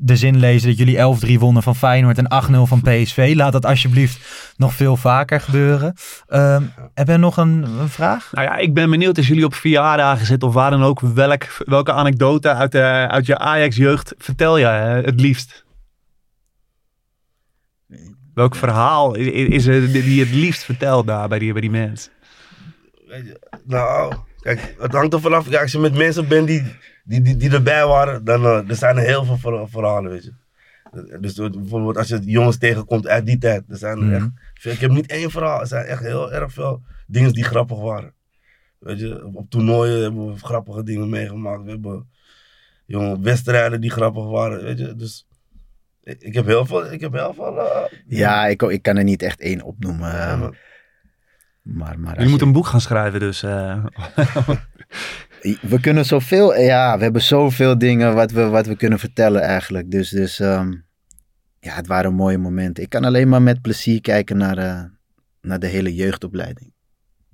[0.00, 3.32] de zin lezen dat jullie 11-3 wonnen van Feyenoord en 8-0 van PSV.
[3.36, 4.18] Laat dat alsjeblieft
[4.56, 5.94] nog veel vaker gebeuren.
[6.28, 6.56] Uh,
[6.94, 8.28] heb je nog een, vraag?
[8.32, 11.00] Nou ja, ik ben benieuwd als jullie op verjaardagen zitten of waar dan ook.
[11.00, 14.66] Welk, welke anekdote uit, de, uit je Ajax-jeugd vertel je
[15.04, 15.39] het liefst?
[18.34, 21.70] Welk verhaal is, is er die je het liefst vertelt daar bij die, bij die
[21.70, 22.12] mensen?
[23.64, 25.48] Nou, kijk, het hangt er vanaf.
[25.48, 26.62] Kijk, als je met mensen bent die,
[27.04, 30.32] die, die, die erbij waren, dan uh, er zijn er heel veel verhalen, weet je.
[31.20, 34.12] Dus bijvoorbeeld als je jongens tegenkomt uit die tijd, er zijn er mm.
[34.12, 37.44] echt veel, Ik heb niet één verhaal, er zijn echt heel erg veel dingen die
[37.44, 38.14] grappig waren.
[38.78, 41.64] Weet je, op toernooien hebben we grappige dingen meegemaakt.
[41.64, 42.08] We hebben
[42.86, 44.94] jonge wedstrijden die grappig waren, weet je.
[44.94, 45.26] Dus
[46.18, 46.92] ik heb heel veel.
[46.92, 50.08] Ik heb heel veel uh, ja, ik, ik kan er niet echt één opnoemen.
[50.08, 50.52] Ja, maar,
[51.62, 53.42] maar, maar je moet een boek gaan schrijven, dus.
[53.42, 53.84] Uh.
[55.60, 56.54] we kunnen zoveel.
[56.58, 59.90] Ja, we hebben zoveel dingen wat we, wat we kunnen vertellen eigenlijk.
[59.90, 60.86] Dus, dus um,
[61.60, 62.82] ja, het waren mooie momenten.
[62.82, 64.82] Ik kan alleen maar met plezier kijken naar, uh,
[65.40, 66.72] naar de hele jeugdopleiding.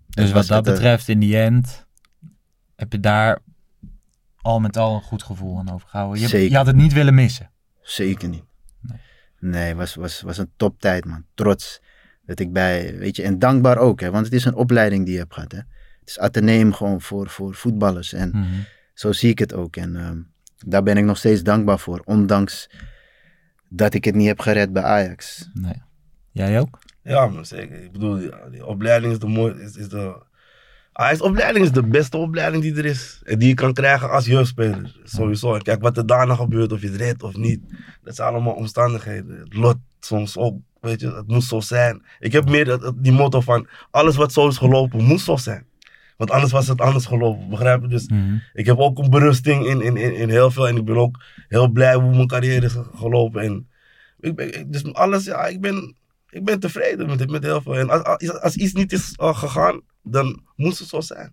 [0.07, 1.87] Dus wat dat betreft, in die end,
[2.77, 3.39] heb je daar
[4.37, 6.21] al met al een goed gevoel aan overgehouden.
[6.21, 7.51] Je, je had het niet willen missen.
[7.81, 8.45] Zeker niet.
[9.39, 11.25] Nee, was, was, was een toptijd, man.
[11.35, 11.81] Trots
[12.27, 15.13] dat ik bij, weet je, en dankbaar ook, hè, want het is een opleiding die
[15.13, 15.53] je hebt gehad.
[15.53, 15.59] Hè.
[16.01, 18.13] Het is ateneum gewoon voor, voor voetballers.
[18.13, 18.65] En mm -hmm.
[18.95, 19.77] zo zie ik het ook.
[19.77, 20.33] En um,
[20.67, 22.71] daar ben ik nog steeds dankbaar voor, ondanks
[23.69, 25.51] dat ik het niet heb gered bij Ajax.
[25.55, 25.83] Nee.
[26.31, 26.79] Jij ook?
[27.03, 27.83] Ja, maar zeker.
[27.83, 30.23] Ik bedoel, die, die opleiding is de mooiste, is, is de
[30.99, 33.21] Ajax-opleiding is de beste opleiding die er is.
[33.25, 34.97] En die je kan krijgen als jeugdspeler.
[35.05, 35.59] Sowieso.
[35.59, 37.61] Kijk, wat er daarna gebeurt, of je het redt of niet.
[38.03, 39.39] Dat zijn allemaal omstandigheden.
[39.39, 40.59] Het lot soms ook.
[40.81, 42.03] Weet je, het moest zo zijn.
[42.19, 45.67] Ik heb meer die motto van, alles wat zo is gelopen, moest zo zijn.
[46.17, 47.89] Want anders was het anders gelopen, begrijp je?
[47.89, 48.43] Dus mm -hmm.
[48.53, 50.69] ik heb ook een berusting in, in, in, in, heel veel.
[50.69, 53.43] En ik ben ook heel blij hoe mijn carrière is gelopen.
[53.43, 53.69] En
[54.21, 55.97] ik ben, dus alles, ja, ik ben,
[56.31, 57.77] ik ben tevreden met, met heel veel.
[57.77, 61.33] En als, als, als iets niet is uh, gegaan, dan moest het zo zijn.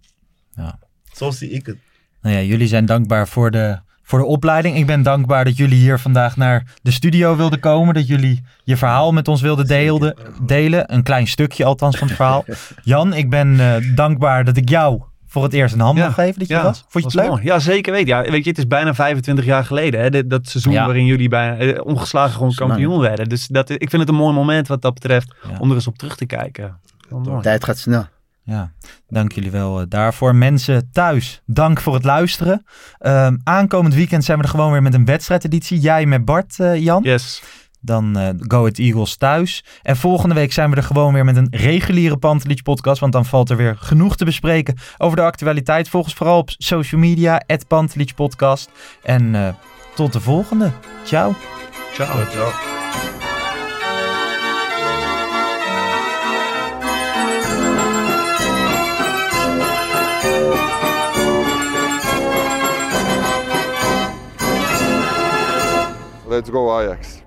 [0.55, 0.79] Ja.
[1.13, 1.77] Zo zie ik het.
[2.21, 4.77] Nou ja, jullie zijn dankbaar voor de, voor de opleiding.
[4.77, 7.93] Ik ben dankbaar dat jullie hier vandaag naar de studio wilden komen.
[7.93, 10.93] Dat jullie je verhaal met ons wilden deelden, delen.
[10.93, 12.45] Een klein stukje althans van het verhaal.
[12.83, 16.13] Jan, ik ben uh, dankbaar dat ik jou voor het eerst een hand ja, mag
[16.13, 16.85] geven dat je ja, was.
[16.87, 17.27] Vond je het leuk?
[17.27, 17.43] Mooi.
[17.43, 18.07] Ja, zeker weten.
[18.07, 20.01] Ja, weet je, het is bijna 25 jaar geleden.
[20.01, 20.85] Hè, dat, dat seizoen Ja.
[20.85, 23.29] waarin jullie bij, eh, ongeslagen gewoon kampioen werden.
[23.29, 25.57] Dus dat, ik vind het een mooi moment wat dat betreft Ja.
[25.59, 26.77] om er eens op terug te kijken.
[27.09, 27.41] Mooi.
[27.41, 28.05] Tijd gaat snel.
[28.45, 28.71] Ja,
[29.07, 30.35] dank jullie wel eh, daarvoor.
[30.35, 32.65] Mensen thuis, dank voor het luisteren.
[32.97, 35.79] Ehm, aankomend weekend zijn we er gewoon weer met een wedstrijdeditie.
[35.79, 37.03] Jij met Bart, eh, Jan.
[37.03, 37.43] Yes.
[37.81, 39.63] Dan uh, Go Ahead Eagles thuis.
[39.81, 42.99] En volgende week zijn we er gewoon weer met een reguliere Pantelich podcast.
[42.99, 45.89] Want dan valt er weer genoeg te bespreken over de actualiteit.
[45.89, 48.69] Volg ons vooral op social media, Pantelich podcast.
[49.03, 49.47] En uh,
[49.95, 50.71] tot de volgende.
[51.03, 51.35] Ciao.
[51.93, 52.25] Ciao.
[52.29, 52.72] Ciao.
[66.33, 67.22] Let's go Ajax.